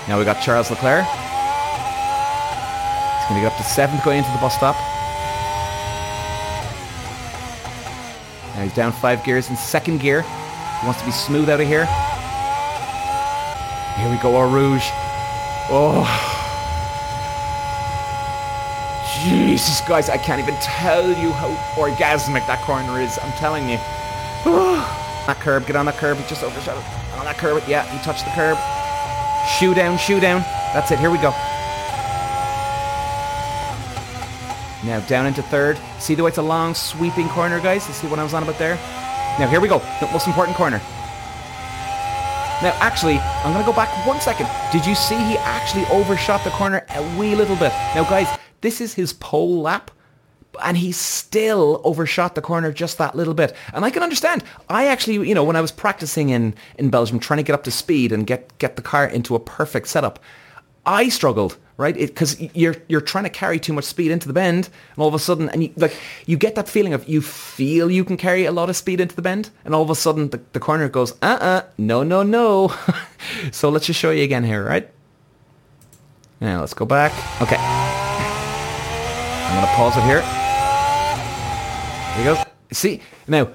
Now 0.08 0.20
we 0.20 0.26
got 0.26 0.44
Charles 0.44 0.70
Leclerc. 0.70 1.06
He's 1.06 1.14
going 3.30 3.40
to 3.40 3.48
get 3.48 3.54
up 3.54 3.58
to 3.58 3.64
seventh 3.64 4.04
going 4.04 4.18
into 4.18 4.30
the 4.32 4.38
bus 4.40 4.54
stop. 4.54 4.76
Now 8.56 8.64
he's 8.64 8.74
down 8.74 8.92
five 8.92 9.24
gears 9.24 9.50
in 9.50 9.56
second 9.56 10.02
gear. 10.02 10.22
He 10.22 10.86
wants 10.86 11.00
to 11.00 11.06
be 11.06 11.14
smooth 11.14 11.50
out 11.50 11.62
of 11.62 11.68
here. 11.68 11.86
Here 13.96 14.12
we 14.12 14.18
go, 14.18 14.36
Eau 14.36 14.52
Rouge. 14.52 14.84
Oh. 15.72 16.04
Jesus, 19.24 19.80
guys, 19.88 20.10
I 20.10 20.18
can't 20.18 20.42
even 20.42 20.56
tell 20.56 21.08
you 21.08 21.32
how 21.32 21.48
orgasmic 21.80 22.46
that 22.48 22.62
corner 22.66 23.00
is. 23.00 23.18
I'm 23.24 23.32
telling 23.40 23.70
you. 23.70 23.78
that 25.28 25.38
curb, 25.40 25.66
get 25.66 25.78
on 25.78 25.86
that 25.86 25.96
curb. 25.96 26.18
He 26.18 26.28
just 26.28 26.44
overshot 26.44 26.76
it. 26.76 26.84
On 27.18 27.24
that 27.24 27.38
curb, 27.38 27.64
yeah, 27.70 27.86
he 27.86 28.04
touched 28.04 28.26
the 28.26 28.32
curb. 28.32 28.58
Shoe 29.60 29.74
down, 29.74 29.98
shoe 29.98 30.20
down. 30.20 30.42
That's 30.74 30.92
it, 30.92 31.00
here 31.00 31.12
we 31.12 31.18
go. 31.18 31.32
Now 34.84 35.00
down 35.08 35.26
into 35.28 35.42
third. 35.44 35.80
See 36.00 36.16
the 36.16 36.24
way 36.24 36.30
it's 36.30 36.38
a 36.38 36.42
long 36.42 36.74
sweeping 36.74 37.30
corner, 37.30 37.60
guys? 37.62 37.88
You 37.88 37.94
see 37.94 38.08
what 38.08 38.20
I 38.20 38.24
was 38.24 38.34
on 38.34 38.44
about 38.44 38.58
there? 38.60 38.76
Now 39.40 39.48
here 39.48 39.62
we 39.62 39.68
go. 39.68 39.80
The 40.00 40.10
most 40.12 40.28
important 40.28 40.58
corner. 40.58 40.82
Now 42.62 42.76
actually, 42.80 43.18
I'm 43.18 43.54
going 43.54 43.64
to 43.64 43.70
go 43.70 43.76
back 43.76 43.90
one 44.08 44.22
second. 44.22 44.48
Did 44.72 44.86
you 44.86 44.96
see 44.96 45.16
he 45.16 45.38
actually 45.38 45.86
overshot 45.86 46.44
the 46.44 46.50
corner 46.52 46.86
a 46.96 47.18
wee 47.18 47.36
little 47.36 47.56
bit? 47.56 47.72
Now 47.96 48.04
guys, 48.04 48.28
this 48.62 48.82
is 48.82 48.94
his 48.94 49.14
pole 49.14 49.62
lap 49.62 49.92
and 50.62 50.78
he 50.78 50.92
still 50.92 51.82
overshot 51.84 52.36
the 52.36 52.42
corner 52.42 52.72
just 52.72 52.98
that 52.98 53.16
little 53.16 53.34
bit. 53.34 53.56
And 53.74 53.84
I 53.86 53.90
can 53.90 54.04
understand. 54.04 54.44
I 54.70 54.88
actually, 54.88 55.28
you 55.28 55.36
know, 55.36 55.44
when 55.44 55.56
I 55.56 55.62
was 55.62 55.72
practicing 55.72 56.30
in, 56.30 56.54
in 56.78 56.90
Belgium, 56.90 57.20
trying 57.20 57.38
to 57.38 57.44
get 57.44 57.54
up 57.54 57.64
to 57.64 57.72
speed 57.72 58.12
and 58.12 58.28
get, 58.28 58.58
get 58.60 58.76
the 58.76 58.82
car 58.82 59.06
into 59.06 59.36
a 59.36 59.40
perfect 59.40 59.88
setup, 59.88 60.20
I 60.86 61.10
struggled, 61.10 61.58
right? 61.78 61.96
Because 61.96 62.40
you're 62.54 62.76
you're 62.90 63.02
trying 63.02 63.24
to 63.24 63.30
carry 63.30 63.58
too 63.58 63.72
much 63.72 63.86
speed 63.86 64.12
into 64.12 64.28
the 64.28 64.34
bend, 64.34 64.66
and 64.66 65.02
all 65.02 65.08
of 65.08 65.14
a 65.14 65.20
sudden, 65.20 65.50
and 65.50 65.64
you, 65.64 65.74
like 65.78 65.96
you 66.26 66.36
get 66.36 66.56
that 66.56 66.68
feeling 66.68 66.94
of 66.94 67.08
you 67.08 67.22
feel 67.22 67.90
you 67.90 68.04
can 68.04 68.18
carry 68.18 68.44
a 68.46 68.52
lot 68.52 68.70
of 68.70 68.76
speed 68.76 69.00
into 69.00 69.16
the 69.16 69.22
bend, 69.22 69.50
and 69.64 69.74
all 69.74 69.82
of 69.82 69.90
a 69.90 69.96
sudden 69.96 70.30
the, 70.30 70.42
the 70.52 70.60
corner 70.60 70.90
goes, 70.90 71.14
uh-uh, 71.22 71.62
no, 71.78 72.04
no, 72.04 72.22
no. 72.22 72.74
so 73.52 73.70
let's 73.70 73.86
just 73.86 74.00
show 74.00 74.12
you 74.12 74.24
again 74.24 74.44
here, 74.44 74.64
right? 74.64 74.90
Now 76.42 76.60
let's 76.60 76.74
go 76.74 76.86
back. 76.86 77.14
Okay. 77.42 77.56
I'm 79.54 79.62
gonna 79.62 79.76
pause 79.76 79.96
it 79.96 80.04
here. 80.04 80.43
You 82.18 82.24
go. 82.26 82.44
See 82.72 83.02
now, 83.28 83.50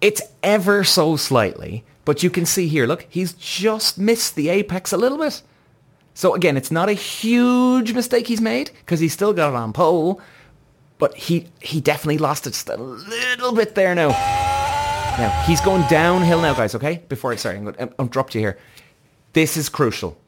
it's 0.00 0.22
ever 0.42 0.84
so 0.84 1.16
slightly, 1.16 1.84
but 2.04 2.22
you 2.22 2.30
can 2.30 2.44
see 2.44 2.68
here. 2.68 2.86
Look, 2.86 3.06
he's 3.08 3.32
just 3.32 3.98
missed 3.98 4.34
the 4.34 4.48
apex 4.48 4.92
a 4.92 4.96
little 4.96 5.18
bit. 5.18 5.42
So 6.14 6.34
again, 6.34 6.56
it's 6.56 6.70
not 6.70 6.88
a 6.88 6.92
huge 6.92 7.94
mistake 7.94 8.26
he's 8.26 8.40
made 8.40 8.70
because 8.80 9.00
he's 9.00 9.12
still 9.12 9.32
got 9.32 9.50
it 9.50 9.56
on 9.56 9.72
pole, 9.72 10.20
but 10.98 11.16
he 11.16 11.48
he 11.60 11.80
definitely 11.80 12.18
lost 12.18 12.46
it 12.46 12.50
just 12.50 12.68
a 12.68 12.76
little 12.76 13.54
bit 13.54 13.74
there 13.74 13.94
now. 13.94 14.08
Now 14.08 15.30
he's 15.46 15.60
going 15.60 15.82
downhill 15.88 16.42
now, 16.42 16.54
guys. 16.54 16.74
Okay, 16.74 17.02
before 17.08 17.32
I 17.32 17.36
sorry, 17.36 17.56
I'm 17.56 17.64
going 17.64 17.76
to 17.76 18.04
drop 18.08 18.34
you 18.34 18.40
here. 18.40 18.58
This 19.32 19.56
is 19.56 19.68
crucial. 19.68 20.18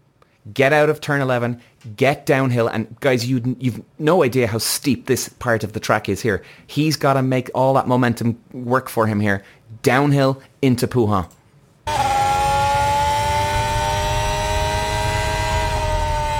Get 0.52 0.74
out 0.74 0.90
of 0.90 1.00
turn 1.00 1.22
11, 1.22 1.58
get 1.96 2.26
downhill, 2.26 2.68
and 2.68 3.00
guys, 3.00 3.24
you 3.24 3.56
you've 3.58 3.80
no 3.98 4.22
idea 4.22 4.46
how 4.46 4.58
steep 4.58 5.06
this 5.06 5.26
part 5.26 5.64
of 5.64 5.72
the 5.72 5.80
track 5.80 6.06
is 6.06 6.20
here. 6.20 6.42
He's 6.66 6.98
got 6.98 7.14
to 7.14 7.22
make 7.22 7.50
all 7.54 7.72
that 7.74 7.88
momentum 7.88 8.38
work 8.52 8.90
for 8.90 9.06
him 9.06 9.20
here. 9.20 9.42
Downhill 9.82 10.42
into 10.60 10.86
Pouhon. 10.86 11.30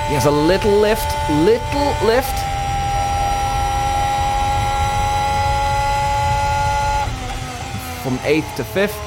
He 0.09 0.13
has 0.13 0.27
a 0.27 0.31
little 0.31 0.71
lift, 0.71 1.11
little 1.31 2.07
lift. 2.07 2.37
From 8.03 8.19
8th 8.19 8.57
to 8.57 8.65
5th. 8.65 8.99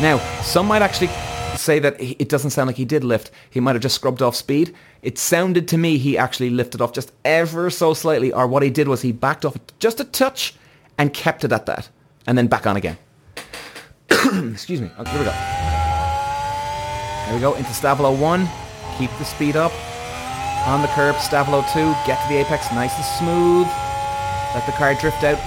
Now, 0.00 0.16
some 0.40 0.66
might 0.66 0.80
actually 0.80 1.10
say 1.58 1.78
that 1.78 2.00
it 2.00 2.28
doesn't 2.28 2.50
sound 2.50 2.66
like 2.68 2.76
he 2.76 2.84
did 2.84 3.04
lift. 3.04 3.30
He 3.50 3.60
might 3.60 3.74
have 3.74 3.82
just 3.82 3.94
scrubbed 3.94 4.22
off 4.22 4.36
speed. 4.36 4.74
It 5.02 5.18
sounded 5.18 5.68
to 5.68 5.78
me 5.78 5.98
he 5.98 6.16
actually 6.16 6.50
lifted 6.50 6.80
off 6.80 6.92
just 6.92 7.12
ever 7.24 7.70
so 7.70 7.94
slightly, 7.94 8.32
or 8.32 8.46
what 8.46 8.62
he 8.62 8.70
did 8.70 8.88
was 8.88 9.02
he 9.02 9.12
backed 9.12 9.44
off 9.44 9.56
just 9.78 10.00
a 10.00 10.04
touch 10.04 10.54
and 10.96 11.12
kept 11.12 11.44
it 11.44 11.52
at 11.52 11.66
that, 11.66 11.88
and 12.26 12.36
then 12.36 12.46
back 12.46 12.66
on 12.66 12.76
again. 12.76 12.98
Excuse 14.10 14.80
me. 14.80 14.90
Okay, 14.98 15.10
here 15.10 15.20
we 15.20 15.26
go. 15.26 15.34
There 17.26 17.34
we 17.34 17.40
go, 17.40 17.54
into 17.54 17.70
Stavelot 17.70 18.18
1 18.18 18.48
keep 18.98 19.10
the 19.18 19.24
speed 19.24 19.56
up. 19.56 19.72
On 20.66 20.82
the 20.82 20.88
curb, 20.88 21.14
Stavelot 21.16 21.72
2, 21.72 21.94
get 22.04 22.20
to 22.20 22.28
the 22.28 22.40
apex 22.40 22.70
nice 22.72 22.94
and 22.96 23.04
smooth. 23.04 23.68
Let 24.54 24.66
the 24.66 24.72
car 24.72 24.94
drift 24.94 25.22
out. 25.22 25.38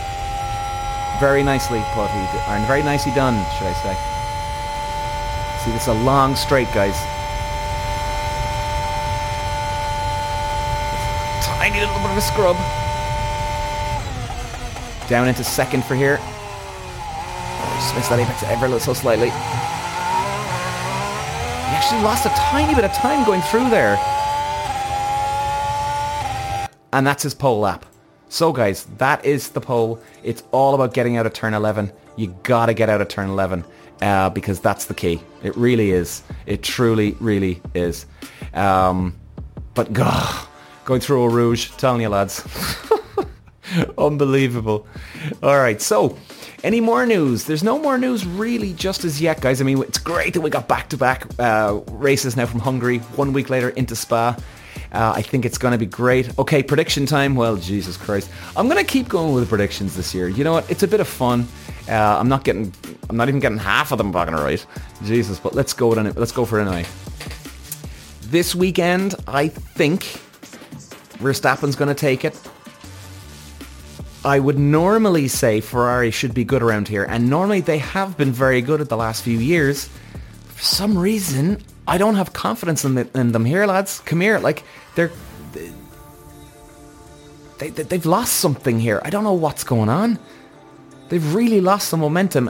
Very 1.19 1.43
nicely 1.43 1.83
put, 1.93 2.09
and 2.09 2.65
very 2.65 2.81
nicely 2.81 3.11
done, 3.13 3.35
should 3.57 3.67
I 3.67 3.73
say. 3.83 4.10
See, 5.63 5.71
this 5.71 5.83
is 5.83 5.89
a 5.89 5.93
long 5.93 6.35
straight, 6.35 6.67
guys. 6.73 6.97
Tiny 11.45 11.79
little 11.79 11.99
bit 11.99 12.09
of 12.09 12.17
a 12.17 12.21
scrub. 12.21 12.57
Down 15.07 15.27
into 15.27 15.43
second 15.43 15.85
for 15.85 15.93
here. 15.93 16.17
Oh, 16.19 17.73
just 17.75 17.95
missed 17.95 18.09
that 18.09 18.19
apex 18.19 18.41
ever 18.43 18.79
so 18.79 18.93
slightly 18.93 19.29
He 19.29 19.35
actually 21.75 22.01
lost 22.01 22.25
a 22.25 22.29
tiny 22.29 22.73
bit 22.73 22.83
of 22.83 22.91
time 22.93 23.23
going 23.23 23.41
through 23.41 23.69
there. 23.69 23.99
And 26.91 27.05
that's 27.05 27.21
his 27.21 27.35
pole 27.35 27.59
lap. 27.59 27.85
So 28.29 28.51
guys, 28.51 28.85
that 28.97 29.23
is 29.23 29.49
the 29.49 29.61
pole. 29.61 30.01
It's 30.23 30.41
all 30.49 30.73
about 30.73 30.95
getting 30.95 31.17
out 31.17 31.27
of 31.27 31.33
turn 31.33 31.53
11. 31.53 31.91
You 32.15 32.35
gotta 32.41 32.73
get 32.73 32.89
out 32.89 32.99
of 32.99 33.09
turn 33.09 33.29
11 33.29 33.63
uh, 34.01 34.29
because 34.29 34.59
that's 34.59 34.85
the 34.85 34.93
key. 34.93 35.21
It 35.43 35.55
really 35.55 35.91
is. 35.91 36.23
It 36.45 36.63
truly, 36.63 37.15
really 37.19 37.61
is. 37.73 38.05
Um, 38.53 39.15
but 39.73 39.93
God, 39.93 40.47
going 40.85 41.01
through 41.01 41.23
Eau 41.23 41.27
Rouge, 41.27 41.69
telling 41.71 42.01
you 42.01 42.09
lads. 42.09 42.43
Unbelievable. 43.97 44.85
All 45.41 45.57
right, 45.57 45.81
so 45.81 46.17
any 46.63 46.81
more 46.81 47.05
news? 47.05 47.45
There's 47.45 47.63
no 47.63 47.79
more 47.79 47.97
news 47.97 48.25
really 48.25 48.73
just 48.73 49.05
as 49.05 49.21
yet, 49.21 49.41
guys. 49.41 49.61
I 49.61 49.63
mean, 49.63 49.81
it's 49.83 49.97
great 49.97 50.33
that 50.33 50.41
we 50.41 50.49
got 50.49 50.67
back-to-back 50.67 51.27
uh, 51.39 51.79
races 51.91 52.35
now 52.35 52.45
from 52.45 52.59
Hungary, 52.59 52.99
one 53.15 53.33
week 53.33 53.49
later 53.49 53.69
into 53.69 53.95
Spa. 53.95 54.35
Uh, 54.91 55.13
I 55.15 55.21
think 55.21 55.45
it's 55.45 55.57
going 55.57 55.71
to 55.71 55.77
be 55.77 55.85
great. 55.85 56.37
Okay, 56.37 56.61
prediction 56.61 57.05
time. 57.05 57.35
Well, 57.35 57.55
Jesus 57.55 57.95
Christ. 57.95 58.29
I'm 58.57 58.67
going 58.67 58.83
to 58.83 58.89
keep 58.89 59.07
going 59.07 59.33
with 59.33 59.43
the 59.43 59.49
predictions 59.49 59.95
this 59.95 60.13
year. 60.13 60.27
You 60.27 60.43
know 60.43 60.51
what? 60.51 60.69
It's 60.69 60.83
a 60.83 60.87
bit 60.87 60.99
of 60.99 61.07
fun. 61.07 61.47
Uh, 61.91 62.17
I'm 62.19 62.29
not 62.29 62.45
getting, 62.45 62.73
I'm 63.09 63.17
not 63.17 63.27
even 63.27 63.41
getting 63.41 63.57
half 63.57 63.91
of 63.91 63.97
them 63.97 64.13
fucking 64.13 64.33
right. 64.33 64.65
Jesus, 65.03 65.39
but 65.39 65.53
let's 65.53 65.73
go 65.73 65.91
it. 65.91 66.17
Let's 66.17 66.31
go 66.31 66.45
for 66.45 66.59
it 66.59 66.63
anyway. 66.63 66.85
This 68.21 68.55
weekend, 68.55 69.15
I 69.27 69.49
think 69.49 70.03
Verstappen's 71.19 71.75
going 71.75 71.89
to 71.89 71.93
take 71.93 72.23
it. 72.23 72.39
I 74.23 74.39
would 74.39 74.57
normally 74.57 75.27
say 75.27 75.59
Ferrari 75.59 76.11
should 76.11 76.33
be 76.33 76.45
good 76.45 76.63
around 76.63 76.87
here, 76.87 77.03
and 77.03 77.29
normally 77.29 77.59
they 77.59 77.79
have 77.79 78.17
been 78.17 78.31
very 78.31 78.61
good 78.61 78.79
at 78.79 78.87
the 78.87 78.95
last 78.95 79.23
few 79.23 79.37
years. 79.37 79.89
For 80.45 80.63
some 80.63 80.97
reason, 80.97 81.61
I 81.87 81.97
don't 81.97 82.15
have 82.15 82.31
confidence 82.31 82.85
in, 82.85 82.95
the, 82.95 83.09
in 83.15 83.33
them 83.33 83.43
here, 83.43 83.65
lads. 83.65 83.99
Come 84.01 84.21
here, 84.21 84.39
like 84.39 84.63
they're 84.95 85.11
they, 87.57 87.69
they 87.69 87.83
they've 87.83 88.05
lost 88.05 88.33
something 88.37 88.79
here. 88.79 89.01
I 89.03 89.09
don't 89.09 89.23
know 89.23 89.33
what's 89.33 89.63
going 89.63 89.89
on. 89.89 90.19
They've 91.11 91.35
really 91.35 91.59
lost 91.59 91.89
some 91.89 91.99
momentum. 91.99 92.49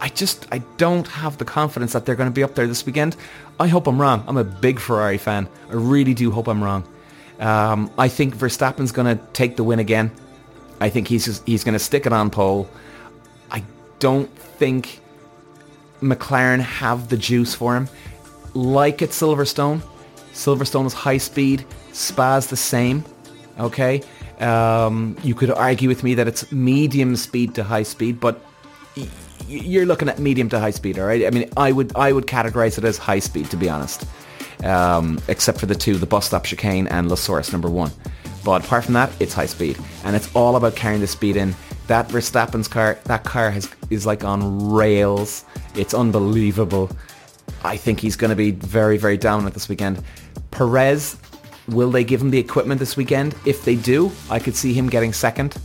I 0.00 0.10
just 0.10 0.46
I 0.52 0.58
don't 0.76 1.08
have 1.08 1.38
the 1.38 1.44
confidence 1.44 1.92
that 1.92 2.06
they're 2.06 2.14
going 2.14 2.30
to 2.30 2.32
be 2.32 2.44
up 2.44 2.54
there 2.54 2.68
this 2.68 2.86
weekend. 2.86 3.16
I 3.58 3.66
hope 3.66 3.88
I'm 3.88 4.00
wrong. 4.00 4.22
I'm 4.28 4.36
a 4.36 4.44
big 4.44 4.78
Ferrari 4.78 5.18
fan. 5.18 5.48
I 5.68 5.72
really 5.72 6.14
do 6.14 6.30
hope 6.30 6.46
I'm 6.46 6.62
wrong. 6.62 6.84
Um, 7.40 7.90
I 7.98 8.06
think 8.06 8.36
Verstappen's 8.36 8.92
going 8.92 9.18
to 9.18 9.20
take 9.32 9.56
the 9.56 9.64
win 9.64 9.80
again. 9.80 10.12
I 10.80 10.88
think 10.88 11.08
he's 11.08 11.24
just, 11.24 11.44
he's 11.48 11.64
going 11.64 11.72
to 11.72 11.80
stick 11.80 12.06
it 12.06 12.12
on 12.12 12.30
pole. 12.30 12.70
I 13.50 13.64
don't 13.98 14.30
think 14.38 15.00
McLaren 16.00 16.60
have 16.60 17.08
the 17.08 17.16
juice 17.16 17.56
for 17.56 17.74
him. 17.76 17.88
Like 18.54 19.02
at 19.02 19.08
Silverstone, 19.08 19.82
Silverstone 20.32 20.86
is 20.86 20.92
high 20.92 21.18
speed. 21.18 21.66
Spa's 21.92 22.46
the 22.46 22.56
same. 22.56 23.04
Okay, 23.58 24.02
um, 24.40 25.16
you 25.22 25.34
could 25.34 25.50
argue 25.50 25.88
with 25.88 26.02
me 26.02 26.14
that 26.14 26.26
it's 26.28 26.50
medium 26.52 27.16
speed 27.16 27.54
to 27.54 27.64
high 27.64 27.84
speed, 27.84 28.20
but 28.20 28.44
you're 29.48 29.86
looking 29.86 30.08
at 30.08 30.18
medium 30.18 30.48
to 30.50 30.58
high 30.58 30.70
speed. 30.72 30.98
All 30.98 31.06
right. 31.06 31.26
I 31.26 31.30
mean, 31.30 31.48
I 31.56 31.72
would 31.72 31.94
I 31.96 32.12
would 32.12 32.26
categorize 32.26 32.78
it 32.78 32.84
as 32.84 32.98
high 32.98 33.20
speed 33.20 33.50
to 33.50 33.56
be 33.56 33.68
honest. 33.68 34.06
um, 34.64 35.20
except 35.28 35.58
for 35.60 35.66
the 35.66 35.74
two, 35.74 35.96
the 35.96 36.06
bus 36.06 36.26
stop 36.26 36.44
chicane 36.44 36.86
and 36.88 37.08
La 37.08 37.16
Source 37.16 37.52
number 37.52 37.68
one. 37.68 37.90
But 38.44 38.64
apart 38.64 38.84
from 38.84 38.94
that, 38.94 39.10
it's 39.20 39.34
high 39.34 39.46
speed, 39.46 39.78
and 40.04 40.14
it's 40.14 40.34
all 40.34 40.56
about 40.56 40.76
carrying 40.76 41.00
the 41.00 41.06
speed 41.06 41.36
in. 41.36 41.54
That 41.88 42.08
Verstappen's 42.08 42.68
car, 42.68 42.98
that 43.04 43.24
car 43.24 43.50
has 43.50 43.68
is 43.90 44.06
like 44.06 44.24
on 44.24 44.72
rails. 44.72 45.44
It's 45.74 45.94
unbelievable. 45.94 46.90
I 47.64 47.76
think 47.76 48.00
he's 48.00 48.16
going 48.16 48.30
to 48.30 48.36
be 48.36 48.52
very, 48.52 48.98
very 48.98 49.16
dominant 49.16 49.54
this 49.54 49.68
weekend. 49.68 50.02
Perez, 50.50 51.16
will 51.68 51.90
they 51.90 52.04
give 52.04 52.20
him 52.20 52.30
the 52.30 52.38
equipment 52.38 52.78
this 52.78 52.96
weekend? 52.96 53.34
If 53.44 53.64
they 53.64 53.76
do, 53.76 54.10
I 54.30 54.38
could 54.38 54.56
see 54.56 54.72
him 54.72 54.88
getting 54.88 55.12
second. 55.12 55.56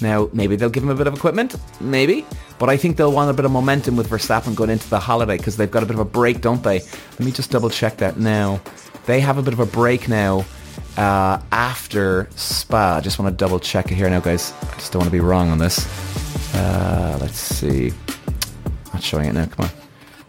Now, 0.00 0.28
maybe 0.32 0.56
they'll 0.56 0.70
give 0.70 0.82
him 0.82 0.90
a 0.90 0.94
bit 0.94 1.06
of 1.06 1.14
equipment, 1.14 1.56
maybe, 1.80 2.26
but 2.58 2.68
I 2.68 2.76
think 2.76 2.96
they'll 2.96 3.12
want 3.12 3.30
a 3.30 3.32
bit 3.32 3.44
of 3.44 3.52
momentum 3.52 3.96
with 3.96 4.08
Verstappen 4.08 4.54
going 4.54 4.70
into 4.70 4.88
the 4.90 4.98
holiday 5.00 5.36
because 5.36 5.56
they've 5.56 5.70
got 5.70 5.82
a 5.82 5.86
bit 5.86 5.94
of 5.94 6.00
a 6.00 6.04
break, 6.04 6.40
don't 6.40 6.62
they? 6.62 6.80
Let 6.80 7.20
me 7.20 7.30
just 7.30 7.50
double 7.50 7.70
check 7.70 7.96
that 7.98 8.18
now. 8.18 8.60
They 9.06 9.20
have 9.20 9.38
a 9.38 9.42
bit 9.42 9.52
of 9.52 9.60
a 9.60 9.66
break 9.66 10.08
now 10.08 10.44
uh, 10.96 11.40
after 11.52 12.28
Spa. 12.36 12.96
I 12.96 13.00
just 13.00 13.18
want 13.18 13.32
to 13.32 13.36
double 13.36 13.60
check 13.60 13.90
it 13.90 13.94
here 13.94 14.08
now, 14.10 14.20
guys. 14.20 14.52
I 14.62 14.74
just 14.74 14.92
don't 14.92 15.00
want 15.00 15.08
to 15.08 15.12
be 15.12 15.20
wrong 15.20 15.50
on 15.50 15.58
this. 15.58 15.86
Uh, 16.54 17.18
let's 17.20 17.38
see. 17.38 17.92
Not 18.92 19.02
showing 19.02 19.28
it 19.28 19.32
now. 19.32 19.46
Come 19.46 19.66
on. 19.66 19.72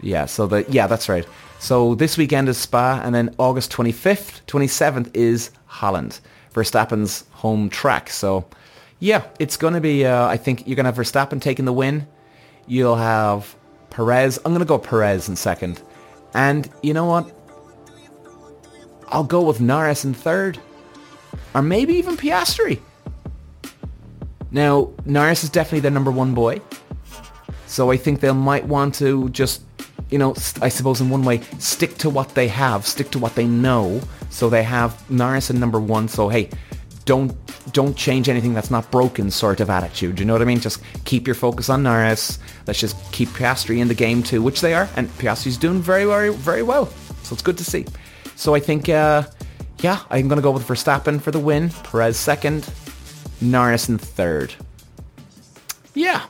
Yeah. 0.00 0.26
So 0.26 0.46
the 0.46 0.64
yeah, 0.68 0.86
that's 0.86 1.08
right. 1.08 1.26
So 1.58 1.94
this 1.94 2.16
weekend 2.16 2.48
is 2.48 2.58
Spa, 2.58 3.00
and 3.02 3.14
then 3.14 3.34
August 3.38 3.72
25th, 3.72 4.42
27th 4.46 5.10
is 5.14 5.50
Holland, 5.66 6.20
Verstappen's 6.54 7.24
home 7.32 7.68
track. 7.68 8.10
So 8.10 8.46
yeah, 9.00 9.24
it's 9.38 9.56
going 9.56 9.74
to 9.74 9.80
be. 9.80 10.06
Uh, 10.06 10.26
I 10.26 10.36
think 10.36 10.66
you're 10.66 10.76
going 10.76 10.84
to 10.84 10.92
have 10.92 10.96
Verstappen 10.96 11.40
taking 11.40 11.64
the 11.64 11.72
win. 11.72 12.06
You'll 12.66 12.96
have 12.96 13.54
Perez. 13.90 14.38
I'm 14.44 14.52
going 14.52 14.60
to 14.60 14.64
go 14.64 14.78
Perez 14.78 15.28
in 15.28 15.36
second, 15.36 15.82
and 16.34 16.70
you 16.82 16.94
know 16.94 17.06
what? 17.06 17.32
I'll 19.08 19.24
go 19.24 19.42
with 19.42 19.60
Norris 19.60 20.04
in 20.04 20.14
third. 20.14 20.58
Or 21.54 21.62
maybe 21.62 21.94
even 21.94 22.16
Piastri. 22.16 22.80
Now, 24.50 24.90
Norris 25.04 25.42
is 25.44 25.50
definitely 25.50 25.80
their 25.80 25.90
number 25.90 26.10
one 26.10 26.34
boy. 26.34 26.60
So 27.66 27.90
I 27.90 27.96
think 27.96 28.20
they 28.20 28.30
might 28.32 28.66
want 28.66 28.94
to 28.96 29.28
just, 29.30 29.62
you 30.10 30.18
know, 30.18 30.34
I 30.62 30.68
suppose 30.68 31.00
in 31.00 31.10
one 31.10 31.24
way, 31.24 31.40
stick 31.58 31.96
to 31.98 32.10
what 32.10 32.34
they 32.34 32.48
have, 32.48 32.86
stick 32.86 33.10
to 33.10 33.18
what 33.18 33.34
they 33.34 33.46
know. 33.46 34.00
So 34.30 34.48
they 34.48 34.62
have 34.62 35.08
Norris 35.10 35.50
in 35.50 35.58
number 35.58 35.80
one. 35.80 36.08
So 36.08 36.28
hey, 36.28 36.50
don't 37.04 37.34
don't 37.72 37.96
change 37.96 38.28
anything 38.28 38.54
that's 38.54 38.70
not 38.70 38.90
broken 38.90 39.30
sort 39.30 39.60
of 39.60 39.70
attitude. 39.70 40.18
You 40.20 40.26
know 40.26 40.32
what 40.34 40.42
I 40.42 40.44
mean? 40.44 40.60
Just 40.60 40.82
keep 41.04 41.26
your 41.26 41.34
focus 41.34 41.68
on 41.68 41.82
Norris. 41.82 42.38
Let's 42.66 42.78
just 42.78 42.96
keep 43.12 43.28
Piastri 43.30 43.78
in 43.78 43.88
the 43.88 43.94
game 43.94 44.22
too, 44.22 44.42
which 44.42 44.60
they 44.60 44.74
are. 44.74 44.88
And 44.96 45.08
Piastri's 45.18 45.56
doing 45.56 45.80
very, 45.80 46.04
very, 46.04 46.32
very 46.32 46.62
well. 46.62 46.86
So 47.22 47.32
it's 47.32 47.42
good 47.42 47.58
to 47.58 47.64
see. 47.64 47.86
So 48.36 48.54
I 48.54 48.60
think, 48.60 48.88
uh, 48.88 49.24
yeah, 49.80 50.00
I'm 50.10 50.28
going 50.28 50.36
to 50.36 50.42
go 50.42 50.52
with 50.52 50.66
Verstappen 50.66 51.20
for 51.20 51.30
the 51.30 51.40
win, 51.40 51.70
Perez 51.70 52.16
second, 52.16 52.68
Norris 53.40 53.88
in 53.88 53.98
third. 53.98 54.54
Yeah. 55.94 56.26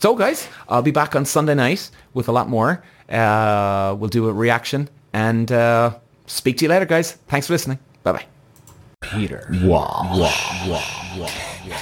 So 0.00 0.14
guys, 0.14 0.48
I'll 0.68 0.82
be 0.82 0.90
back 0.90 1.16
on 1.16 1.24
Sunday 1.24 1.54
night 1.54 1.90
with 2.12 2.28
a 2.28 2.32
lot 2.32 2.48
more. 2.48 2.84
Uh, 3.08 3.94
we'll 3.98 4.10
do 4.10 4.28
a 4.28 4.32
reaction 4.32 4.88
and 5.12 5.50
uh, 5.52 5.96
speak 6.26 6.56
to 6.58 6.64
you 6.64 6.68
later, 6.68 6.86
guys. 6.86 7.12
Thanks 7.28 7.46
for 7.46 7.52
listening. 7.52 7.78
Bye-bye. 8.02 8.26
Peter. 9.00 9.46
Wow. 9.62 10.10
Wow. 10.14 10.32
Wow. 10.66 11.28
Wow. 11.68 11.80